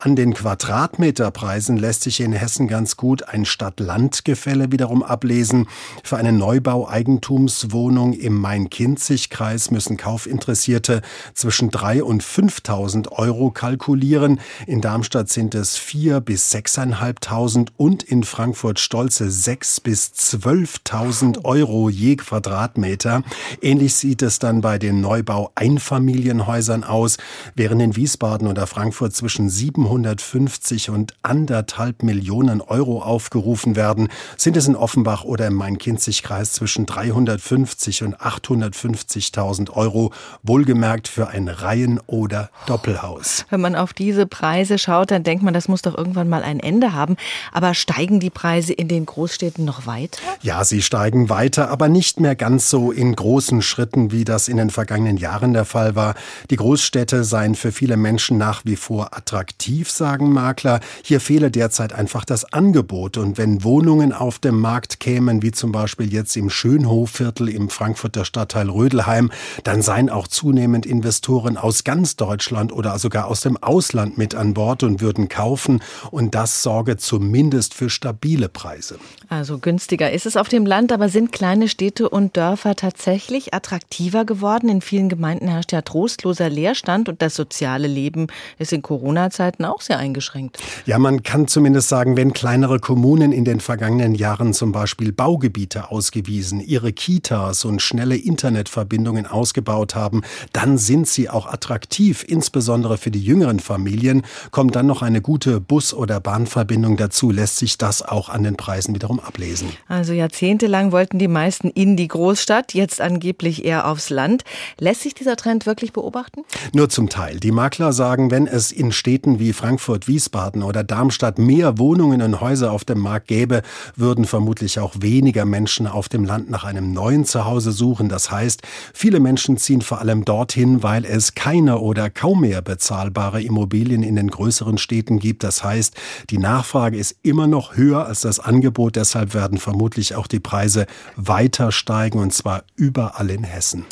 An 0.00 0.16
den 0.16 0.34
Quadratmeterpreisen 0.34 1.76
lässt 1.76 2.02
sich 2.02 2.20
in 2.20 2.32
Hessen 2.32 2.66
ganz 2.66 2.96
gut 2.96 3.22
ein 3.28 3.44
Stadt-Land-Gefälle 3.44 4.72
wiederum 4.72 5.04
ablesen. 5.04 5.68
Für 6.02 6.16
eine 6.16 6.32
Neubau-Eigentumswohnung 6.32 8.14
im 8.14 8.40
Main-Kinzig-Kreis 8.40 9.70
müssen 9.70 9.96
Kaufinteressierte 9.96 11.02
zwischen 11.34 11.70
3.000 11.70 12.00
und 12.00 12.24
5.000 12.24 13.12
Euro 13.12 13.52
kalkulieren. 13.52 14.40
In 14.66 14.80
Darmstadt 14.80 15.28
sind 15.28 15.54
es 15.54 15.78
4.000 15.78 16.20
bis 16.20 16.52
6.500 16.52 17.65
und 17.76 18.02
in 18.02 18.24
Frankfurt 18.24 18.78
stolze 18.78 19.24
6.000 19.24 19.82
bis 19.82 20.12
12.000 20.14 21.44
Euro 21.44 21.88
je 21.88 22.16
Quadratmeter. 22.16 23.22
Ähnlich 23.62 23.94
sieht 23.94 24.22
es 24.22 24.38
dann 24.38 24.60
bei 24.60 24.78
den 24.78 25.00
Neubau-Einfamilienhäusern 25.00 26.84
aus, 26.84 27.16
während 27.54 27.82
in 27.82 27.96
Wiesbaden 27.96 28.48
oder 28.48 28.66
Frankfurt 28.66 29.14
zwischen 29.14 29.48
750 29.48 30.90
und 30.90 31.14
anderthalb 31.22 32.02
Millionen 32.02 32.60
Euro 32.60 33.02
aufgerufen 33.02 33.76
werden, 33.76 34.08
sind 34.36 34.56
es 34.56 34.66
in 34.66 34.76
Offenbach 34.76 35.24
oder 35.24 35.46
im 35.46 35.54
Main-Kinzig-Kreis 35.54 36.52
zwischen 36.52 36.86
350 36.86 38.02
und 38.02 38.16
850.000 38.20 39.70
Euro, 39.70 40.12
wohlgemerkt 40.42 41.08
für 41.08 41.28
ein 41.28 41.48
Reihen- 41.48 42.00
oder 42.06 42.50
Doppelhaus. 42.66 43.46
Wenn 43.50 43.60
man 43.60 43.76
auf 43.76 43.92
diese 43.92 44.26
Preise 44.26 44.78
schaut, 44.78 45.10
dann 45.10 45.22
denkt 45.22 45.42
man, 45.42 45.54
das 45.54 45.68
muss 45.68 45.82
doch 45.82 45.96
irgendwann 45.96 46.28
mal 46.28 46.42
ein 46.42 46.60
Ende 46.60 46.92
haben. 46.92 47.16
Aber 47.56 47.72
steigen 47.72 48.20
die 48.20 48.28
Preise 48.28 48.74
in 48.74 48.86
den 48.86 49.06
Großstädten 49.06 49.64
noch 49.64 49.86
weiter? 49.86 50.20
Ja, 50.42 50.62
sie 50.62 50.82
steigen 50.82 51.30
weiter, 51.30 51.70
aber 51.70 51.88
nicht 51.88 52.20
mehr 52.20 52.36
ganz 52.36 52.68
so 52.68 52.92
in 52.92 53.16
großen 53.16 53.62
Schritten, 53.62 54.12
wie 54.12 54.26
das 54.26 54.48
in 54.48 54.58
den 54.58 54.68
vergangenen 54.68 55.16
Jahren 55.16 55.54
der 55.54 55.64
Fall 55.64 55.94
war. 55.96 56.16
Die 56.50 56.56
Großstädte 56.56 57.24
seien 57.24 57.54
für 57.54 57.72
viele 57.72 57.96
Menschen 57.96 58.36
nach 58.36 58.66
wie 58.66 58.76
vor 58.76 59.16
attraktiv, 59.16 59.90
sagen 59.90 60.34
Makler. 60.34 60.80
Hier 61.02 61.18
fehle 61.18 61.50
derzeit 61.50 61.94
einfach 61.94 62.26
das 62.26 62.44
Angebot. 62.52 63.16
Und 63.16 63.38
wenn 63.38 63.64
Wohnungen 63.64 64.12
auf 64.12 64.38
dem 64.38 64.60
Markt 64.60 65.00
kämen, 65.00 65.40
wie 65.40 65.50
zum 65.50 65.72
Beispiel 65.72 66.12
jetzt 66.12 66.36
im 66.36 66.50
Schönhofviertel 66.50 67.48
im 67.48 67.70
Frankfurter 67.70 68.26
Stadtteil 68.26 68.68
Rödelheim, 68.68 69.32
dann 69.64 69.80
seien 69.80 70.10
auch 70.10 70.28
zunehmend 70.28 70.84
Investoren 70.84 71.56
aus 71.56 71.84
ganz 71.84 72.16
Deutschland 72.16 72.70
oder 72.70 72.98
sogar 72.98 73.28
aus 73.28 73.40
dem 73.40 73.56
Ausland 73.56 74.18
mit 74.18 74.34
an 74.34 74.52
Bord 74.52 74.82
und 74.82 75.00
würden 75.00 75.30
kaufen. 75.30 75.80
Und 76.10 76.34
das 76.34 76.62
sorge 76.62 76.98
zumindest 76.98 77.45
zumindest 77.46 77.74
für 77.74 77.90
stabile 77.90 78.48
Preise. 78.48 78.98
Also 79.28 79.58
günstiger 79.58 80.10
ist 80.10 80.26
es 80.26 80.36
auf 80.36 80.48
dem 80.48 80.66
Land, 80.66 80.90
aber 80.90 81.08
sind 81.08 81.30
kleine 81.30 81.68
Städte 81.68 82.08
und 82.08 82.36
Dörfer 82.36 82.74
tatsächlich 82.74 83.54
attraktiver 83.54 84.24
geworden? 84.24 84.68
In 84.68 84.80
vielen 84.80 85.08
Gemeinden 85.08 85.46
herrscht 85.46 85.70
ja 85.72 85.82
trostloser 85.82 86.48
Leerstand 86.48 87.08
und 87.08 87.22
das 87.22 87.36
soziale 87.36 87.86
Leben 87.86 88.26
ist 88.58 88.72
in 88.72 88.82
Corona-Zeiten 88.82 89.64
auch 89.64 89.80
sehr 89.80 89.98
eingeschränkt. 89.98 90.58
Ja, 90.86 90.98
man 90.98 91.22
kann 91.22 91.46
zumindest 91.46 91.88
sagen, 91.88 92.16
wenn 92.16 92.32
kleinere 92.32 92.80
Kommunen 92.80 93.30
in 93.30 93.44
den 93.44 93.60
vergangenen 93.60 94.16
Jahren 94.16 94.52
zum 94.52 94.72
Beispiel 94.72 95.12
Baugebiete 95.12 95.92
ausgewiesen, 95.92 96.58
ihre 96.58 96.92
Kitas 96.92 97.64
und 97.64 97.80
schnelle 97.80 98.16
Internetverbindungen 98.16 99.26
ausgebaut 99.26 99.94
haben, 99.94 100.22
dann 100.52 100.78
sind 100.78 101.06
sie 101.06 101.30
auch 101.30 101.46
attraktiv, 101.46 102.24
insbesondere 102.26 102.98
für 102.98 103.12
die 103.12 103.22
jüngeren 103.22 103.60
Familien. 103.60 104.22
Kommt 104.50 104.74
dann 104.74 104.86
noch 104.86 105.02
eine 105.02 105.20
gute 105.20 105.60
Bus- 105.60 105.94
oder 105.94 106.18
Bahnverbindung 106.18 106.96
dazu, 106.96 107.35
lässt 107.36 107.58
sich 107.58 107.78
das 107.78 108.02
auch 108.02 108.28
an 108.28 108.42
den 108.42 108.56
Preisen 108.56 108.94
wiederum 108.94 109.20
ablesen. 109.20 109.68
Also 109.86 110.12
jahrzehntelang 110.12 110.90
wollten 110.90 111.18
die 111.18 111.28
meisten 111.28 111.68
in 111.68 111.96
die 111.96 112.08
Großstadt, 112.08 112.74
jetzt 112.74 113.00
angeblich 113.00 113.64
eher 113.64 113.86
aufs 113.86 114.10
Land. 114.10 114.42
Lässt 114.80 115.02
sich 115.02 115.14
dieser 115.14 115.36
Trend 115.36 115.66
wirklich 115.66 115.92
beobachten? 115.92 116.44
Nur 116.72 116.88
zum 116.88 117.08
Teil. 117.08 117.38
Die 117.38 117.52
Makler 117.52 117.92
sagen, 117.92 118.30
wenn 118.30 118.46
es 118.46 118.72
in 118.72 118.90
Städten 118.90 119.38
wie 119.38 119.52
Frankfurt, 119.52 120.08
Wiesbaden 120.08 120.62
oder 120.62 120.82
Darmstadt 120.82 121.38
mehr 121.38 121.78
Wohnungen 121.78 122.22
und 122.22 122.40
Häuser 122.40 122.72
auf 122.72 122.84
dem 122.84 122.98
Markt 122.98 123.28
gäbe, 123.28 123.62
würden 123.94 124.24
vermutlich 124.24 124.80
auch 124.80 124.94
weniger 124.98 125.44
Menschen 125.44 125.86
auf 125.86 126.08
dem 126.08 126.24
Land 126.24 126.50
nach 126.50 126.64
einem 126.64 126.92
neuen 126.92 127.24
Zuhause 127.26 127.70
suchen. 127.70 128.08
Das 128.08 128.30
heißt, 128.30 128.62
viele 128.94 129.20
Menschen 129.20 129.58
ziehen 129.58 129.82
vor 129.82 130.00
allem 130.00 130.24
dorthin, 130.24 130.82
weil 130.82 131.04
es 131.04 131.34
keine 131.34 131.78
oder 131.80 132.08
kaum 132.08 132.40
mehr 132.40 132.62
bezahlbare 132.62 133.42
Immobilien 133.42 134.02
in 134.02 134.16
den 134.16 134.30
größeren 134.30 134.78
Städten 134.78 135.18
gibt. 135.18 135.44
Das 135.44 135.62
heißt, 135.62 135.94
die 136.30 136.38
Nachfrage 136.38 136.96
ist 136.96 137.16
immer 137.26 137.46
noch 137.46 137.76
höher 137.76 138.06
als 138.06 138.20
das 138.20 138.40
Angebot. 138.40 138.96
Deshalb 138.96 139.34
werden 139.34 139.58
vermutlich 139.58 140.14
auch 140.14 140.26
die 140.26 140.40
Preise 140.40 140.86
weiter 141.16 141.72
steigen 141.72 142.18
und 142.18 142.32
zwar 142.32 142.64
überall 142.76 143.30
in 143.30 143.44
Hessen. 143.44 143.84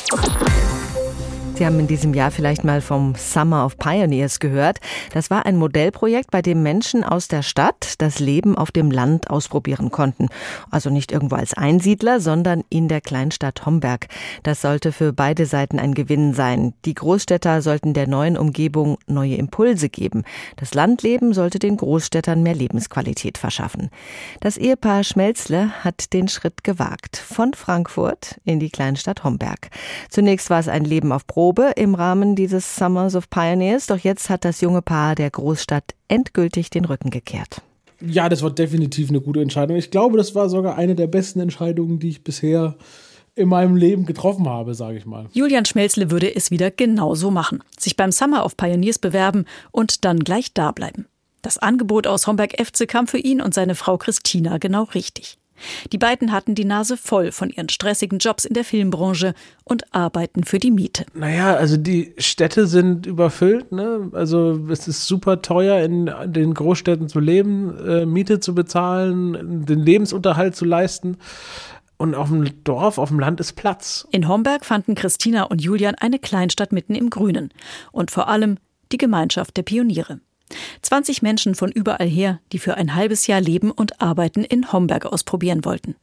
Sie 1.56 1.64
haben 1.64 1.78
in 1.78 1.86
diesem 1.86 2.14
Jahr 2.14 2.32
vielleicht 2.32 2.64
mal 2.64 2.80
vom 2.80 3.14
Summer 3.14 3.64
of 3.64 3.78
Pioneers 3.78 4.40
gehört. 4.40 4.80
Das 5.12 5.30
war 5.30 5.46
ein 5.46 5.56
Modellprojekt, 5.56 6.32
bei 6.32 6.42
dem 6.42 6.64
Menschen 6.64 7.04
aus 7.04 7.28
der 7.28 7.42
Stadt 7.42 7.94
das 7.98 8.18
Leben 8.18 8.58
auf 8.58 8.72
dem 8.72 8.90
Land 8.90 9.30
ausprobieren 9.30 9.92
konnten. 9.92 10.30
Also 10.72 10.90
nicht 10.90 11.12
irgendwo 11.12 11.36
als 11.36 11.54
Einsiedler, 11.54 12.18
sondern 12.18 12.64
in 12.70 12.88
der 12.88 13.00
Kleinstadt 13.00 13.64
Homberg. 13.66 14.08
Das 14.42 14.62
sollte 14.62 14.90
für 14.90 15.12
beide 15.12 15.46
Seiten 15.46 15.78
ein 15.78 15.94
Gewinn 15.94 16.34
sein. 16.34 16.74
Die 16.86 16.94
Großstädter 16.94 17.62
sollten 17.62 17.94
der 17.94 18.08
neuen 18.08 18.36
Umgebung 18.36 18.98
neue 19.06 19.36
Impulse 19.36 19.88
geben. 19.88 20.24
Das 20.56 20.74
Landleben 20.74 21.34
sollte 21.34 21.60
den 21.60 21.76
Großstädtern 21.76 22.42
mehr 22.42 22.56
Lebensqualität 22.56 23.38
verschaffen. 23.38 23.90
Das 24.40 24.56
Ehepaar 24.56 25.04
Schmelzle 25.04 25.70
hat 25.84 26.12
den 26.14 26.26
Schritt 26.26 26.64
gewagt. 26.64 27.16
Von 27.16 27.54
Frankfurt 27.54 28.40
in 28.44 28.58
die 28.58 28.70
Kleinstadt 28.70 29.22
Homberg. 29.22 29.70
Zunächst 30.10 30.50
war 30.50 30.58
es 30.58 30.66
ein 30.66 30.84
Leben 30.84 31.12
auf 31.12 31.28
Probe 31.28 31.43
Probe 31.44 31.74
im 31.76 31.94
Rahmen 31.94 32.36
dieses 32.36 32.74
Summers 32.74 33.14
of 33.14 33.28
Pioneers. 33.28 33.86
Doch 33.88 33.98
jetzt 33.98 34.30
hat 34.30 34.46
das 34.46 34.62
junge 34.62 34.80
Paar 34.80 35.14
der 35.14 35.28
Großstadt 35.28 35.94
endgültig 36.08 36.70
den 36.70 36.86
Rücken 36.86 37.10
gekehrt. 37.10 37.60
Ja, 38.00 38.30
das 38.30 38.40
war 38.40 38.50
definitiv 38.50 39.10
eine 39.10 39.20
gute 39.20 39.42
Entscheidung. 39.42 39.76
Ich 39.76 39.90
glaube, 39.90 40.16
das 40.16 40.34
war 40.34 40.48
sogar 40.48 40.78
eine 40.78 40.94
der 40.94 41.06
besten 41.06 41.40
Entscheidungen, 41.40 41.98
die 41.98 42.08
ich 42.08 42.24
bisher 42.24 42.76
in 43.34 43.50
meinem 43.50 43.76
Leben 43.76 44.06
getroffen 44.06 44.48
habe, 44.48 44.74
sage 44.74 44.96
ich 44.96 45.04
mal. 45.04 45.26
Julian 45.34 45.66
Schmelzle 45.66 46.10
würde 46.10 46.34
es 46.34 46.50
wieder 46.50 46.70
genauso 46.70 47.30
machen. 47.30 47.62
Sich 47.78 47.94
beim 47.94 48.10
Summer 48.10 48.46
of 48.46 48.56
Pioneers 48.56 48.98
bewerben 48.98 49.44
und 49.70 50.06
dann 50.06 50.20
gleich 50.20 50.54
da 50.54 50.72
bleiben. 50.72 51.04
Das 51.42 51.58
Angebot 51.58 52.06
aus 52.06 52.26
Homberg-Efze 52.26 52.86
kam 52.86 53.06
für 53.06 53.18
ihn 53.18 53.42
und 53.42 53.52
seine 53.52 53.74
Frau 53.74 53.98
Christina 53.98 54.56
genau 54.56 54.84
richtig. 54.84 55.36
Die 55.92 55.98
beiden 55.98 56.32
hatten 56.32 56.54
die 56.54 56.64
Nase 56.64 56.96
voll 56.96 57.32
von 57.32 57.50
ihren 57.50 57.68
stressigen 57.68 58.18
Jobs 58.18 58.44
in 58.44 58.54
der 58.54 58.64
Filmbranche 58.64 59.34
und 59.64 59.94
arbeiten 59.94 60.44
für 60.44 60.58
die 60.58 60.70
Miete. 60.70 61.06
Naja, 61.14 61.54
also 61.54 61.76
die 61.76 62.14
Städte 62.18 62.66
sind 62.66 63.06
überfüllt. 63.06 63.72
Ne? 63.72 64.10
Also 64.12 64.60
es 64.70 64.88
ist 64.88 65.06
super 65.06 65.42
teuer, 65.42 65.82
in 65.84 66.10
den 66.26 66.54
Großstädten 66.54 67.08
zu 67.08 67.20
leben, 67.20 67.76
äh, 67.86 68.06
Miete 68.06 68.40
zu 68.40 68.54
bezahlen, 68.54 69.64
den 69.66 69.80
Lebensunterhalt 69.80 70.56
zu 70.56 70.64
leisten. 70.64 71.16
Und 71.96 72.14
auf 72.14 72.28
dem 72.28 72.64
Dorf, 72.64 72.98
auf 72.98 73.08
dem 73.08 73.20
Land 73.20 73.40
ist 73.40 73.52
Platz. 73.52 74.06
In 74.10 74.28
Homberg 74.28 74.64
fanden 74.64 74.94
Christina 74.94 75.44
und 75.44 75.62
Julian 75.62 75.94
eine 75.94 76.18
Kleinstadt 76.18 76.72
mitten 76.72 76.94
im 76.94 77.08
Grünen. 77.08 77.50
Und 77.92 78.10
vor 78.10 78.28
allem 78.28 78.58
die 78.92 78.98
Gemeinschaft 78.98 79.56
der 79.56 79.62
Pioniere. 79.62 80.20
20 80.82 81.22
Menschen 81.22 81.54
von 81.54 81.70
überall 81.70 82.08
her, 82.08 82.40
die 82.52 82.58
für 82.58 82.74
ein 82.74 82.94
halbes 82.94 83.26
Jahr 83.26 83.40
Leben 83.40 83.70
und 83.70 84.00
Arbeiten 84.00 84.44
in 84.44 84.72
Homberg 84.72 85.06
ausprobieren 85.06 85.64
wollten. 85.64 85.96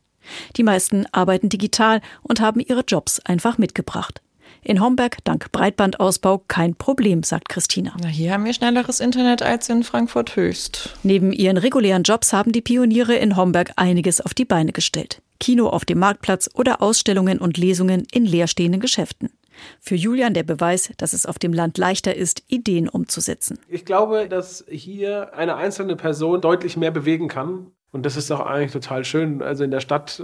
Die 0.58 0.64
meisten 0.64 1.06
arbeiten 1.12 1.50
digital 1.50 2.02
und 2.22 2.42
haben 2.42 2.60
ihre 2.60 2.84
Jobs 2.88 3.20
einfach 3.22 3.58
mitgebracht. 3.58 4.22
In 4.64 4.80
Homberg 4.80 5.18
dank 5.24 5.52
Breitbandausbau 5.52 6.44
kein 6.48 6.76
Problem, 6.76 7.24
sagt 7.24 7.50
Christina. 7.50 7.96
Na, 8.00 8.08
hier 8.08 8.34
haben 8.34 8.46
wir 8.46 8.54
schnelleres 8.54 9.00
Internet 9.00 9.42
als 9.42 9.70
in 9.70 9.84
Frankfurt 9.84 10.36
Höchst. 10.36 10.96
Neben 11.02 11.32
ihren 11.32 11.58
regulären 11.58 12.04
Jobs 12.04 12.32
haben 12.32 12.52
die 12.52 12.62
Pioniere 12.62 13.16
in 13.16 13.36
Homberg 13.36 13.72
einiges 13.78 14.22
auf 14.22 14.36
die 14.36 14.46
Beine 14.46 14.72
gestellt. 14.72 15.22
Kino 15.40 15.68
auf 15.68 15.84
dem 15.86 15.98
Marktplatz 15.98 16.48
oder 16.54 16.84
Ausstellungen 16.84 17.40
und 17.40 17.58
Lesungen 17.58 18.06
in 18.12 18.26
leerstehenden 18.26 18.80
Geschäften. 18.80 19.32
Für 19.80 19.96
Julian 19.96 20.34
der 20.34 20.44
Beweis, 20.44 20.92
dass 20.98 21.14
es 21.14 21.26
auf 21.26 21.40
dem 21.40 21.54
Land 21.54 21.78
leichter 21.78 22.16
ist, 22.16 22.44
Ideen 22.48 22.90
umzusetzen. 22.90 23.60
Ich 23.68 23.86
glaube, 23.86 24.28
dass 24.28 24.66
hier 24.70 25.34
eine 25.36 25.56
einzelne 25.56 25.96
Person 25.96 26.42
deutlich 26.42 26.78
mehr 26.78 26.92
bewegen 26.92 27.28
kann. 27.28 27.68
Und 27.92 28.06
das 28.06 28.16
ist 28.16 28.30
doch 28.32 28.40
eigentlich 28.40 28.72
total 28.72 29.04
schön. 29.04 29.42
Also 29.42 29.64
in 29.64 29.72
der 29.72 29.82
Stadt, 29.82 30.24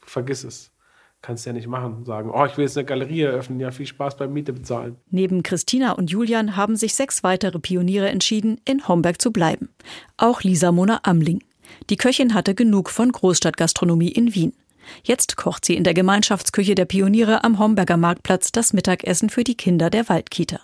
vergiss 0.00 0.44
es 0.44 0.72
kannst 1.22 1.44
du 1.44 1.50
ja 1.50 1.54
nicht 1.54 1.66
machen. 1.66 2.04
Sagen, 2.04 2.30
oh, 2.32 2.44
ich 2.44 2.56
will 2.56 2.64
jetzt 2.64 2.78
eine 2.78 2.84
Galerie 2.84 3.22
eröffnen. 3.22 3.58
Ja, 3.58 3.72
viel 3.72 3.86
Spaß 3.86 4.16
beim 4.16 4.32
Miete 4.32 4.52
bezahlen. 4.52 4.96
Neben 5.10 5.42
Christina 5.42 5.92
und 5.92 6.10
Julian 6.10 6.56
haben 6.56 6.76
sich 6.76 6.94
sechs 6.94 7.24
weitere 7.24 7.58
Pioniere 7.58 8.08
entschieden, 8.08 8.60
in 8.64 8.86
Homberg 8.86 9.20
zu 9.20 9.32
bleiben. 9.32 9.68
Auch 10.16 10.42
Lisa 10.42 10.70
Mona 10.70 11.00
Amling. 11.02 11.42
Die 11.90 11.96
Köchin 11.96 12.32
hatte 12.32 12.54
genug 12.54 12.90
von 12.90 13.10
Großstadtgastronomie 13.10 14.12
in 14.12 14.34
Wien. 14.34 14.52
Jetzt 15.04 15.36
kocht 15.36 15.64
sie 15.64 15.74
in 15.74 15.84
der 15.84 15.94
Gemeinschaftsküche 15.94 16.74
der 16.74 16.84
Pioniere 16.84 17.44
am 17.44 17.58
Homberger 17.58 17.96
Marktplatz 17.96 18.52
das 18.52 18.72
Mittagessen 18.72 19.30
für 19.30 19.44
die 19.44 19.56
Kinder 19.56 19.90
der 19.90 20.08
Waldkita. 20.08 20.60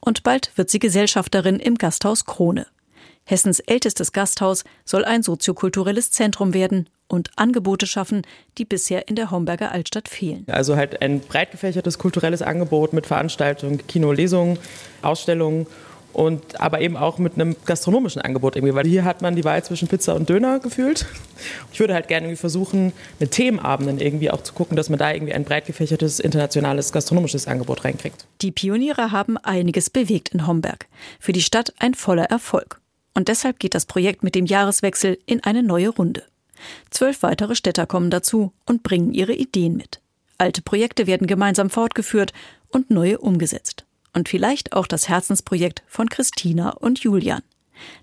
Und 0.00 0.22
bald 0.22 0.50
wird 0.56 0.70
sie 0.70 0.78
Gesellschafterin 0.78 1.58
im 1.58 1.76
Gasthaus 1.76 2.24
Krone. 2.24 2.66
Hessens 3.24 3.60
ältestes 3.60 4.12
Gasthaus 4.12 4.64
soll 4.84 5.04
ein 5.04 5.22
soziokulturelles 5.22 6.10
Zentrum 6.10 6.52
werden 6.52 6.88
und 7.08 7.30
Angebote 7.36 7.86
schaffen, 7.86 8.22
die 8.58 8.64
bisher 8.64 9.08
in 9.08 9.16
der 9.16 9.30
Homberger 9.30 9.72
Altstadt 9.72 10.08
fehlen. 10.08 10.44
Also 10.48 10.76
halt 10.76 11.00
ein 11.00 11.20
breit 11.20 11.50
gefächertes 11.50 11.98
kulturelles 11.98 12.42
Angebot 12.42 12.92
mit 12.92 13.06
Veranstaltungen, 13.06 13.86
Kino, 13.86 14.12
Lesungen, 14.12 14.58
Ausstellungen 15.02 15.66
und 16.14 16.60
aber 16.60 16.80
eben 16.80 16.96
auch 16.96 17.18
mit 17.18 17.34
einem 17.34 17.56
gastronomischen 17.64 18.22
Angebot 18.22 18.56
irgendwie, 18.56 18.74
weil 18.74 18.86
hier 18.86 19.04
hat 19.04 19.20
man 19.20 19.34
die 19.34 19.44
Wahl 19.44 19.62
zwischen 19.64 19.88
Pizza 19.88 20.14
und 20.14 20.28
Döner 20.30 20.60
gefühlt. 20.60 21.06
Ich 21.72 21.80
würde 21.80 21.94
halt 21.94 22.08
gerne 22.08 22.26
irgendwie 22.26 22.40
versuchen, 22.40 22.92
mit 23.18 23.32
Themenabenden 23.32 23.98
irgendwie 23.98 24.30
auch 24.30 24.42
zu 24.42 24.54
gucken, 24.54 24.76
dass 24.76 24.88
man 24.88 24.98
da 24.98 25.12
irgendwie 25.12 25.34
ein 25.34 25.44
breit 25.44 25.66
gefächertes 25.66 26.20
internationales 26.20 26.92
gastronomisches 26.92 27.48
Angebot 27.48 27.84
reinkriegt. 27.84 28.26
Die 28.40 28.52
Pioniere 28.52 29.10
haben 29.10 29.36
einiges 29.38 29.90
bewegt 29.90 30.28
in 30.30 30.46
Homberg. 30.46 30.86
Für 31.18 31.32
die 31.32 31.42
Stadt 31.42 31.74
ein 31.78 31.94
voller 31.94 32.24
Erfolg. 32.24 32.80
Und 33.14 33.28
deshalb 33.28 33.58
geht 33.58 33.74
das 33.74 33.86
Projekt 33.86 34.22
mit 34.22 34.34
dem 34.34 34.46
Jahreswechsel 34.46 35.18
in 35.26 35.42
eine 35.42 35.62
neue 35.62 35.88
Runde. 35.88 36.22
Zwölf 36.90 37.22
weitere 37.22 37.56
Städter 37.56 37.86
kommen 37.86 38.10
dazu 38.10 38.52
und 38.66 38.82
bringen 38.82 39.12
ihre 39.12 39.34
Ideen 39.34 39.76
mit. 39.76 40.00
Alte 40.38 40.62
Projekte 40.62 41.06
werden 41.06 41.26
gemeinsam 41.26 41.70
fortgeführt 41.70 42.32
und 42.70 42.90
neue 42.90 43.18
umgesetzt 43.18 43.83
und 44.14 44.28
vielleicht 44.28 44.72
auch 44.72 44.86
das 44.86 45.08
Herzensprojekt 45.08 45.82
von 45.86 46.08
Christina 46.08 46.70
und 46.70 47.00
Julian. 47.00 47.42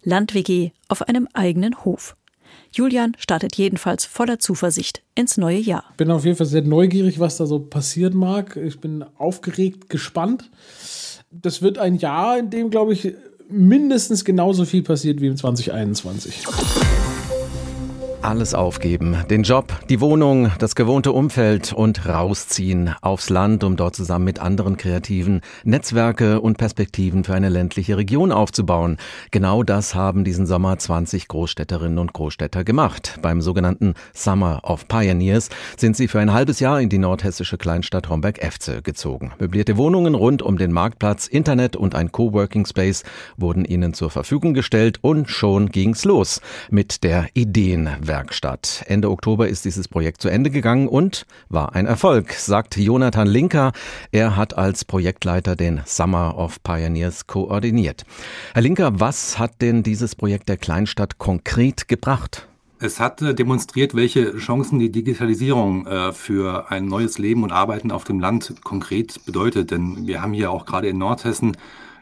Land-WG 0.04 0.72
auf 0.88 1.08
einem 1.08 1.28
eigenen 1.34 1.84
Hof. 1.84 2.16
Julian 2.74 3.16
startet 3.18 3.56
jedenfalls 3.58 4.06
voller 4.06 4.40
Zuversicht 4.40 5.02
ins 5.16 5.38
neue 5.38 5.60
Jahr. 5.60 5.86
Ich 5.92 5.98
bin 5.98 6.12
auf 6.12 6.24
jeden 6.24 6.38
Fall 6.38 6.46
sehr 6.46 6.62
neugierig, 6.62 7.20
was 7.20 7.38
da 7.38 7.46
so 7.46 7.60
passieren 7.60 8.16
mag. 8.16 8.56
Ich 8.56 8.80
bin 8.80 9.04
aufgeregt, 9.18 9.90
gespannt. 9.90 10.50
Das 11.32 11.62
wird 11.62 11.78
ein 11.78 11.96
Jahr, 11.96 12.38
in 12.38 12.50
dem, 12.50 12.70
glaube 12.70 12.94
ich, 12.94 13.14
mindestens 13.50 14.24
genauso 14.24 14.66
viel 14.66 14.84
passiert 14.84 15.22
wie 15.22 15.28
im 15.28 15.36
2021 15.36 16.46
alles 18.24 18.54
aufgeben. 18.54 19.18
Den 19.30 19.44
Job, 19.44 19.74
die 19.90 20.00
Wohnung, 20.00 20.52
das 20.60 20.76
gewohnte 20.76 21.12
Umfeld 21.12 21.74
und 21.74 22.06
rausziehen 22.06 22.94
aufs 23.02 23.30
Land, 23.30 23.64
um 23.64 23.76
dort 23.76 23.96
zusammen 23.96 24.26
mit 24.26 24.40
anderen 24.40 24.78
Kreativen 24.78 25.42
Netzwerke 25.64 26.40
und 26.40 26.58
Perspektiven 26.58 27.24
für 27.24 27.34
eine 27.34 27.50
ländliche 27.50 27.98
Region 27.98 28.32
aufzubauen. 28.32 28.98
Genau 29.32 29.64
das 29.64 29.96
haben 29.96 30.24
diesen 30.24 30.46
Sommer 30.46 30.78
20 30.78 31.28
Großstädterinnen 31.28 31.98
und 31.98 32.14
Großstädter 32.14 32.64
gemacht. 32.64 33.18
Beim 33.22 33.42
sogenannten 33.42 33.96
Summer 34.14 34.60
of 34.64 34.88
Pioneers 34.88 35.50
sind 35.78 35.98
sie 35.98 36.08
für 36.08 36.20
ein 36.20 36.34
halbes 36.34 36.60
Jahr 36.60 36.80
in 36.80 36.90
die 36.90 37.00
nordhessische 37.00 37.58
Kleinstadt 37.58 38.10
Homberg-Efze 38.10 38.82
gezogen. 38.82 39.32
Möblierte 39.40 39.78
Wohnungen 39.78 40.16
rund 40.16 40.42
um 40.42 40.58
den 40.58 40.72
Marktplatz, 40.72 41.28
Internet 41.28 41.76
und 41.76 41.96
ein 41.96 42.12
Coworking 42.12 42.66
Space 42.66 43.04
wurden 43.38 43.66
ihnen 43.66 43.94
zur 43.94 44.12
Verfügung 44.12 44.54
gestellt 44.54 45.00
und 45.02 45.30
schon 45.30 45.70
ging's 45.70 46.06
los 46.06 46.42
mit 46.70 47.04
der 47.04 47.28
Ideenwelt. 47.34 48.11
Werkstatt. 48.12 48.84
Ende 48.88 49.10
Oktober 49.10 49.48
ist 49.48 49.64
dieses 49.64 49.88
Projekt 49.88 50.22
zu 50.22 50.28
Ende 50.28 50.50
gegangen 50.50 50.90
und 50.90 51.26
war 51.48 51.76
ein 51.76 51.86
Erfolg, 51.86 52.34
sagt 52.34 52.76
Jonathan 52.76 53.26
Linker. 53.26 53.72
Er 54.12 54.36
hat 54.36 54.58
als 54.58 54.84
Projektleiter 54.84 55.56
den 55.56 55.80
Summer 55.86 56.38
of 56.38 56.62
Pioneers 56.62 57.26
koordiniert. 57.26 58.04
Herr 58.54 58.64
Linker, 58.64 59.00
was 59.00 59.40
hat 59.40 59.62
denn 59.62 59.82
dieses 59.82 60.18
Projekt 60.18 60.50
der 60.50 60.58
Kleinstadt 60.58 61.20
konkret 61.20 61.88
gebracht? 61.88 62.50
Es 62.80 63.00
hat 63.00 63.22
äh, 63.22 63.34
demonstriert, 63.34 63.96
welche 63.96 64.36
Chancen 64.36 64.80
die 64.80 64.92
Digitalisierung 64.92 65.88
äh, 65.88 66.12
für 66.12 66.70
ein 66.70 66.88
neues 66.88 67.18
Leben 67.18 67.44
und 67.44 67.54
Arbeiten 67.54 67.92
auf 67.92 68.04
dem 68.04 68.20
Land 68.20 68.56
konkret 68.66 69.24
bedeutet. 69.26 69.72
Denn 69.72 70.06
wir 70.06 70.22
haben 70.22 70.34
hier 70.34 70.52
auch 70.52 70.66
gerade 70.66 70.90
in 70.90 70.98
Nordhessen 70.98 71.56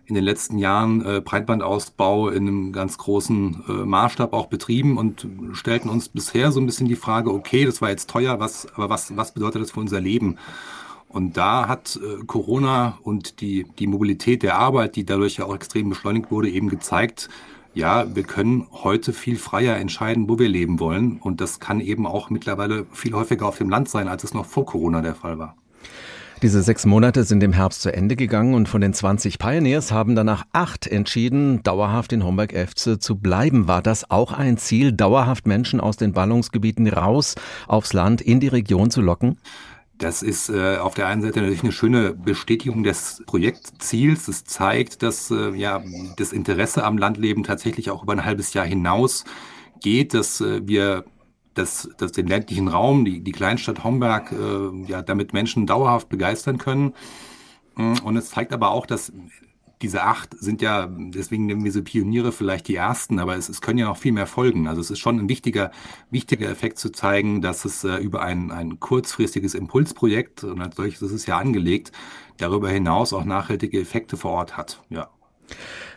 in 0.10 0.16
den 0.16 0.24
letzten 0.24 0.58
Jahren 0.58 1.06
äh, 1.06 1.22
Breitbandausbau 1.22 2.30
in 2.30 2.48
einem 2.48 2.74
ganz 2.74 2.98
großen 2.98 3.64
äh, 3.68 3.72
Maßstab 3.72 4.34
auch 4.34 4.48
betrieben 4.48 4.98
und 4.98 5.28
stellten 5.54 5.90
uns 5.90 6.10
bisher 6.10 6.52
so 6.52 6.60
ein 6.60 6.66
bisschen 6.66 6.88
die 6.88 6.96
Frage, 6.96 7.32
okay, 7.32 7.66
das 7.66 7.82
war 7.82 7.90
jetzt 7.90 8.10
teuer, 8.10 8.40
was, 8.40 8.68
aber 8.74 8.90
was, 8.90 9.16
was 9.16 9.34
bedeutet 9.34 9.62
das 9.62 9.72
für 9.72 9.80
unser 9.80 10.02
Leben? 10.02 10.38
Und 11.08 11.38
da 11.38 11.68
hat 11.68 11.98
äh, 12.02 12.24
Corona 12.26 12.98
und 13.04 13.42
die, 13.42 13.66
die 13.80 13.88
Mobilität 13.88 14.44
der 14.44 14.58
Arbeit, 14.58 14.96
die 14.96 15.06
dadurch 15.06 15.38
ja 15.38 15.46
auch 15.46 15.56
extrem 15.56 15.90
beschleunigt 15.90 16.32
wurde, 16.32 16.50
eben 16.50 16.70
gezeigt, 16.70 17.30
ja, 17.74 18.16
wir 18.16 18.24
können 18.24 18.68
heute 18.72 19.14
viel 19.14 19.38
freier 19.38 19.78
entscheiden, 19.78 20.28
wo 20.28 20.40
wir 20.40 20.50
leben 20.50 20.80
wollen. 20.80 21.18
Und 21.22 21.40
das 21.40 21.60
kann 21.60 21.80
eben 21.80 22.06
auch 22.06 22.30
mittlerweile 22.30 22.86
viel 22.92 23.14
häufiger 23.14 23.48
auf 23.48 23.58
dem 23.58 23.70
Land 23.70 23.90
sein, 23.90 24.08
als 24.08 24.24
es 24.24 24.34
noch 24.34 24.46
vor 24.46 24.66
Corona 24.66 25.02
der 25.02 25.16
Fall 25.16 25.40
war. 25.40 25.56
Diese 26.42 26.62
sechs 26.62 26.86
Monate 26.86 27.26
sind 27.26 27.44
im 27.44 27.52
Herbst 27.52 27.82
zu 27.82 27.94
Ende 27.94 28.16
gegangen 28.16 28.54
und 28.54 28.70
von 28.70 28.80
den 28.80 28.94
20 28.94 29.40
Pioneers 29.40 29.92
haben 29.92 30.16
danach 30.16 30.46
acht 30.54 30.88
entschieden, 30.88 31.62
dauerhaft 31.64 32.14
in 32.14 32.24
Homberg-Efze 32.24 32.98
zu 32.98 33.18
bleiben. 33.18 33.68
War 33.68 33.82
das 33.82 34.10
auch 34.10 34.32
ein 34.32 34.58
Ziel, 34.58 34.94
dauerhaft 34.94 35.48
Menschen 35.48 35.82
aus 35.82 35.98
den 35.98 36.14
Ballungsgebieten 36.14 36.88
raus 36.88 37.36
aufs 37.68 37.92
Land 37.92 38.22
in 38.22 38.40
die 38.40 38.48
Region 38.48 38.90
zu 38.90 39.02
locken? 39.02 39.38
Das 39.98 40.24
ist 40.24 40.48
äh, 40.48 40.78
auf 40.78 40.94
der 40.94 41.08
einen 41.08 41.22
Seite 41.22 41.42
natürlich 41.42 41.64
eine 41.64 41.74
schöne 41.74 42.14
Bestätigung 42.14 42.84
des 42.84 43.22
Projektziels. 43.26 44.30
Es 44.30 44.46
zeigt, 44.46 45.04
dass 45.04 45.32
äh, 45.32 45.50
ja 45.50 45.84
das 46.16 46.32
Interesse 46.32 46.86
am 46.86 46.98
Landleben 46.98 47.44
tatsächlich 47.44 47.92
auch 47.92 48.04
über 48.04 48.14
ein 48.14 48.24
halbes 48.24 48.54
Jahr 48.54 48.66
hinaus 48.66 49.26
geht, 49.82 50.14
dass 50.14 50.40
äh, 50.40 50.66
wir 50.66 51.04
dass, 51.60 51.90
dass 51.98 52.12
den 52.12 52.28
ländlichen 52.28 52.68
Raum, 52.68 53.06
die, 53.06 53.22
die 53.22 53.32
Kleinstadt 53.32 53.84
Homberg, 53.84 54.32
äh, 54.32 54.90
ja, 54.90 55.02
damit 55.02 55.34
Menschen 55.34 55.68
dauerhaft 55.68 56.10
begeistern 56.10 56.58
können. 56.58 56.94
Mm, 57.76 57.96
und 58.04 58.18
es 58.18 58.30
zeigt 58.30 58.54
aber 58.54 58.72
auch, 58.72 58.86
dass 58.86 59.12
diese 59.82 60.04
acht 60.04 60.36
sind 60.38 60.62
ja, 60.62 60.88
deswegen 60.90 61.46
nehmen 61.46 61.64
wir 61.64 61.72
sie 61.72 61.82
Pioniere 61.82 62.32
vielleicht 62.32 62.68
die 62.68 62.76
ersten, 62.76 63.20
aber 63.20 63.38
es, 63.38 63.48
es 63.48 63.62
können 63.62 63.80
ja 63.80 63.86
noch 63.86 63.98
viel 63.98 64.12
mehr 64.12 64.26
folgen. 64.26 64.68
Also 64.68 64.82
es 64.82 64.92
ist 64.92 65.00
schon 65.00 65.20
ein 65.20 65.30
wichtiger, 65.30 65.72
wichtiger 66.12 66.50
Effekt 66.50 66.80
zu 66.80 66.92
zeigen, 66.92 67.42
dass 67.42 67.64
es 67.64 67.84
äh, 67.84 67.96
über 67.98 68.22
ein, 68.22 68.52
ein 68.52 68.80
kurzfristiges 68.80 69.54
Impulsprojekt, 69.54 70.44
und 70.44 70.62
als 70.62 70.76
solches 70.76 71.02
ist 71.02 71.12
es 71.12 71.26
ja 71.26 71.38
angelegt, 71.38 71.92
darüber 72.38 72.70
hinaus 72.70 73.14
auch 73.14 73.24
nachhaltige 73.24 73.80
Effekte 73.80 74.18
vor 74.18 74.32
Ort 74.32 74.58
hat. 74.58 74.82
Ja. 74.90 75.10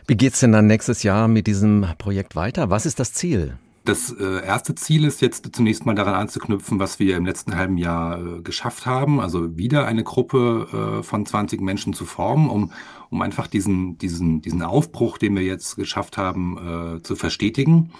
Wie 0.07 0.15
geht's 0.15 0.39
denn 0.39 0.51
dann 0.51 0.67
nächstes 0.67 1.03
Jahr 1.03 1.27
mit 1.27 1.47
diesem 1.47 1.85
Projekt 1.97 2.35
weiter? 2.35 2.69
Was 2.69 2.85
ist 2.85 2.99
das 2.99 3.13
Ziel? 3.13 3.57
Das 3.85 4.15
äh, 4.17 4.45
erste 4.45 4.75
Ziel 4.75 5.03
ist 5.03 5.21
jetzt 5.21 5.53
zunächst 5.53 5.85
mal 5.85 5.93
daran 5.93 6.13
anzuknüpfen, 6.13 6.79
was 6.79 6.99
wir 6.99 7.17
im 7.17 7.25
letzten 7.25 7.57
halben 7.57 7.77
Jahr 7.77 8.17
äh, 8.17 8.41
geschafft 8.41 8.85
haben. 8.85 9.19
Also 9.19 9.57
wieder 9.57 9.85
eine 9.85 10.05
Gruppe 10.05 10.99
äh, 10.99 11.03
von 11.03 11.25
20 11.25 11.59
Menschen 11.59 11.93
zu 11.93 12.05
formen, 12.05 12.49
um, 12.49 12.71
um 13.09 13.21
einfach 13.21 13.47
diesen, 13.47 13.97
diesen, 13.97 14.41
diesen 14.41 14.61
Aufbruch, 14.61 15.17
den 15.17 15.35
wir 15.35 15.43
jetzt 15.43 15.75
geschafft 15.75 16.17
haben, 16.17 16.99
zu 17.03 17.15
verstetigen. 17.15 17.91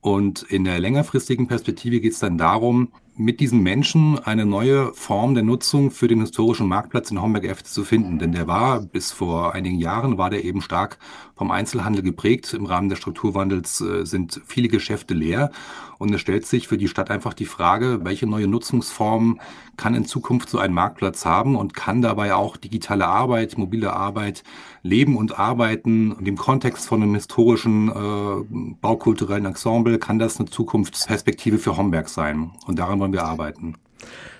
Und 0.00 0.42
in 0.42 0.64
der 0.64 0.80
längerfristigen 0.80 1.48
Perspektive 1.48 2.00
geht 2.00 2.12
es 2.12 2.18
dann 2.18 2.38
darum, 2.38 2.88
mit 3.16 3.40
diesen 3.40 3.62
Menschen 3.62 4.18
eine 4.18 4.44
neue 4.44 4.92
Form 4.94 5.34
der 5.34 5.44
Nutzung 5.44 5.90
für 5.90 6.08
den 6.08 6.20
historischen 6.20 6.66
Marktplatz 6.66 7.10
in 7.10 7.20
Homberg-F 7.20 7.62
zu 7.62 7.84
finden. 7.84 8.18
Denn 8.18 8.32
der 8.32 8.46
war 8.46 8.80
bis 8.80 9.12
vor 9.12 9.54
einigen 9.54 9.78
Jahren, 9.78 10.18
war 10.18 10.30
der 10.30 10.44
eben 10.44 10.62
stark 10.62 10.98
vom 11.36 11.50
Einzelhandel 11.50 12.02
geprägt. 12.02 12.54
Im 12.54 12.66
Rahmen 12.66 12.88
des 12.88 12.98
Strukturwandels 12.98 13.80
äh, 13.80 14.04
sind 14.04 14.40
viele 14.46 14.68
Geschäfte 14.68 15.14
leer. 15.14 15.50
Und 15.98 16.12
es 16.14 16.20
stellt 16.20 16.46
sich 16.46 16.68
für 16.68 16.78
die 16.78 16.88
Stadt 16.88 17.10
einfach 17.10 17.34
die 17.34 17.46
Frage, 17.46 18.00
welche 18.02 18.26
neue 18.26 18.48
Nutzungsform 18.48 19.40
kann 19.76 19.94
in 19.94 20.04
Zukunft 20.04 20.50
so 20.50 20.58
ein 20.58 20.72
Marktplatz 20.72 21.24
haben 21.24 21.56
und 21.56 21.74
kann 21.74 22.02
dabei 22.02 22.34
auch 22.34 22.56
digitale 22.56 23.06
Arbeit, 23.06 23.58
mobile 23.58 23.92
Arbeit, 23.92 24.44
Leben 24.82 25.16
und 25.16 25.38
Arbeiten 25.38 26.12
und 26.12 26.26
im 26.28 26.36
Kontext 26.36 26.86
von 26.86 27.02
einem 27.02 27.14
historischen 27.14 27.88
äh, 27.88 28.74
baukulturellen 28.80 29.46
Ensemble, 29.46 29.98
kann 29.98 30.18
das 30.18 30.38
eine 30.38 30.48
Zukunftsperspektive 30.48 31.58
für 31.58 31.76
Homberg 31.76 32.08
sein. 32.08 32.52
Und 32.66 32.78
daran 32.78 33.00
wollen 33.00 33.12
wir 33.12 33.24
arbeiten. 33.24 33.76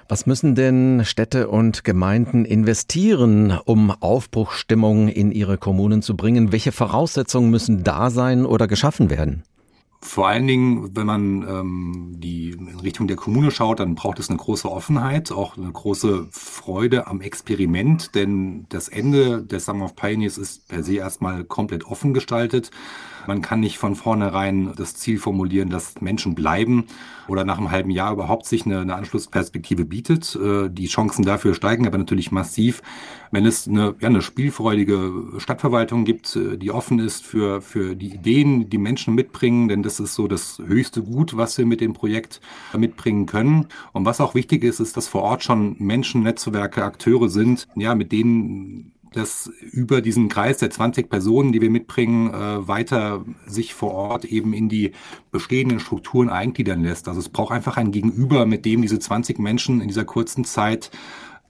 Was 0.09 0.27
müssen 0.27 0.55
denn 0.55 1.03
Städte 1.05 1.48
und 1.48 1.83
Gemeinden 1.83 2.44
investieren, 2.44 3.59
um 3.64 3.90
Aufbruchsstimmung 3.90 5.09
in 5.09 5.33
ihre 5.33 5.57
Kommunen 5.57 6.03
zu 6.03 6.16
bringen? 6.16 6.53
Welche 6.53 6.72
Voraussetzungen 6.72 7.50
müssen 7.50 7.85
da 7.85 8.11
sein 8.11 8.44
oder 8.44 8.66
geschaffen 8.68 9.09
werden? 9.09 9.44
Vor 10.05 10.29
allen 10.29 10.46
Dingen, 10.46 10.94
wenn 10.94 11.07
man 11.07 11.48
ähm, 11.48 12.16
die 12.18 12.50
in 12.50 12.79
Richtung 12.81 13.07
der 13.07 13.16
Kommune 13.16 13.50
schaut, 13.50 13.81
dann 13.81 13.94
braucht 13.94 14.18
es 14.18 14.29
eine 14.29 14.37
große 14.37 14.70
Offenheit, 14.70 15.33
auch 15.33 15.57
eine 15.57 15.72
große 15.72 16.29
Freude 16.31 17.07
am 17.07 17.22
Experiment, 17.22 18.14
denn 18.14 18.66
das 18.68 18.88
Ende 18.88 19.42
des 19.42 19.64
Summer 19.64 19.87
of 19.87 19.96
Pioneers 19.96 20.37
ist 20.37 20.68
per 20.68 20.83
se 20.83 20.96
erstmal 20.96 21.44
komplett 21.44 21.87
offen 21.87 22.12
gestaltet. 22.12 22.70
Man 23.26 23.42
kann 23.42 23.60
nicht 23.60 23.78
von 23.78 23.94
vornherein 23.94 24.72
das 24.76 24.94
Ziel 24.94 25.18
formulieren, 25.18 25.70
dass 25.70 26.00
Menschen 26.00 26.34
bleiben 26.34 26.87
oder 27.28 27.44
nach 27.44 27.58
einem 27.58 27.70
halben 27.70 27.90
Jahr 27.90 28.12
überhaupt 28.12 28.46
sich 28.46 28.66
eine, 28.66 28.80
eine 28.80 28.94
Anschlussperspektive 28.94 29.84
bietet. 29.84 30.37
Äh, 30.37 30.68
die 30.70 30.87
Chancen 30.87 31.24
dafür 31.24 31.54
steigen 31.54 31.87
aber 31.87 31.98
natürlich 31.98 32.32
massiv, 32.32 32.82
wenn 33.30 33.46
es 33.46 33.66
eine, 33.66 33.94
ja, 34.00 34.08
eine 34.08 34.22
spielfreudige 34.22 35.12
Stadtverwaltung 35.38 36.04
gibt, 36.04 36.37
äh, 36.37 36.56
die 36.56 36.70
offen 36.70 36.98
ist 36.98 37.24
für, 37.24 37.60
für 37.60 37.96
die 37.96 38.14
Ideen, 38.14 38.68
die 38.70 38.78
Menschen 38.78 39.14
mitbringen, 39.14 39.68
denn 39.68 39.82
das 39.82 40.00
ist 40.00 40.14
so 40.14 40.28
das 40.28 40.58
höchste 40.64 41.02
Gut, 41.02 41.37
was 41.37 41.58
wir 41.58 41.66
mit 41.66 41.80
dem 41.80 41.92
Projekt 41.92 42.40
mitbringen 42.76 43.26
können. 43.26 43.66
Und 43.92 44.04
was 44.04 44.20
auch 44.20 44.34
wichtig 44.34 44.64
ist, 44.64 44.80
ist, 44.80 44.96
dass 44.96 45.08
vor 45.08 45.22
Ort 45.22 45.42
schon 45.42 45.76
Menschen, 45.78 46.22
Netzwerke, 46.22 46.84
Akteure 46.84 47.28
sind, 47.28 47.66
ja, 47.74 47.94
mit 47.94 48.12
denen 48.12 48.93
das 49.16 49.50
über 49.61 50.00
diesen 50.00 50.29
Kreis 50.29 50.59
der 50.59 50.70
20 50.70 51.09
Personen, 51.09 51.53
die 51.53 51.61
wir 51.61 51.70
mitbringen, 51.70 52.33
äh, 52.33 52.66
weiter 52.66 53.24
sich 53.46 53.74
vor 53.74 53.92
Ort 53.92 54.24
eben 54.24 54.53
in 54.53 54.68
die 54.68 54.92
bestehenden 55.31 55.81
Strukturen 55.81 56.29
eingliedern 56.29 56.83
lässt. 56.83 57.09
Also 57.09 57.20
es 57.20 57.29
braucht 57.29 57.53
einfach 57.53 57.77
ein 57.77 57.90
Gegenüber, 57.92 58.46
mit 58.46 58.64
dem 58.64 58.83
diese 58.83 58.98
20 58.98 59.38
Menschen 59.38 59.81
in 59.81 59.88
dieser 59.88 60.05
kurzen 60.05 60.44
Zeit 60.44 60.90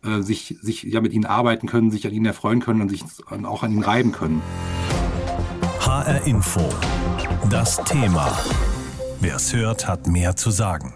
äh, 0.04 0.20
sich, 0.20 0.56
sich 0.60 0.82
ja 0.84 1.00
mit 1.00 1.12
ihnen 1.12 1.26
arbeiten 1.26 1.66
können, 1.66 1.90
sich 1.90 2.06
an 2.06 2.12
ihnen 2.12 2.26
erfreuen 2.26 2.60
können 2.60 2.82
und 2.82 2.88
sich 2.88 3.04
auch 3.44 3.62
an 3.62 3.72
ihnen 3.72 3.82
reiben 3.82 4.12
können. 4.12 4.42
HR 5.80 6.26
Info. 6.26 6.68
Das 7.50 7.82
Thema. 7.84 8.36
Wer 9.20 9.36
es 9.36 9.54
hört, 9.54 9.86
hat 9.86 10.06
mehr 10.06 10.36
zu 10.36 10.50
sagen. 10.50 10.94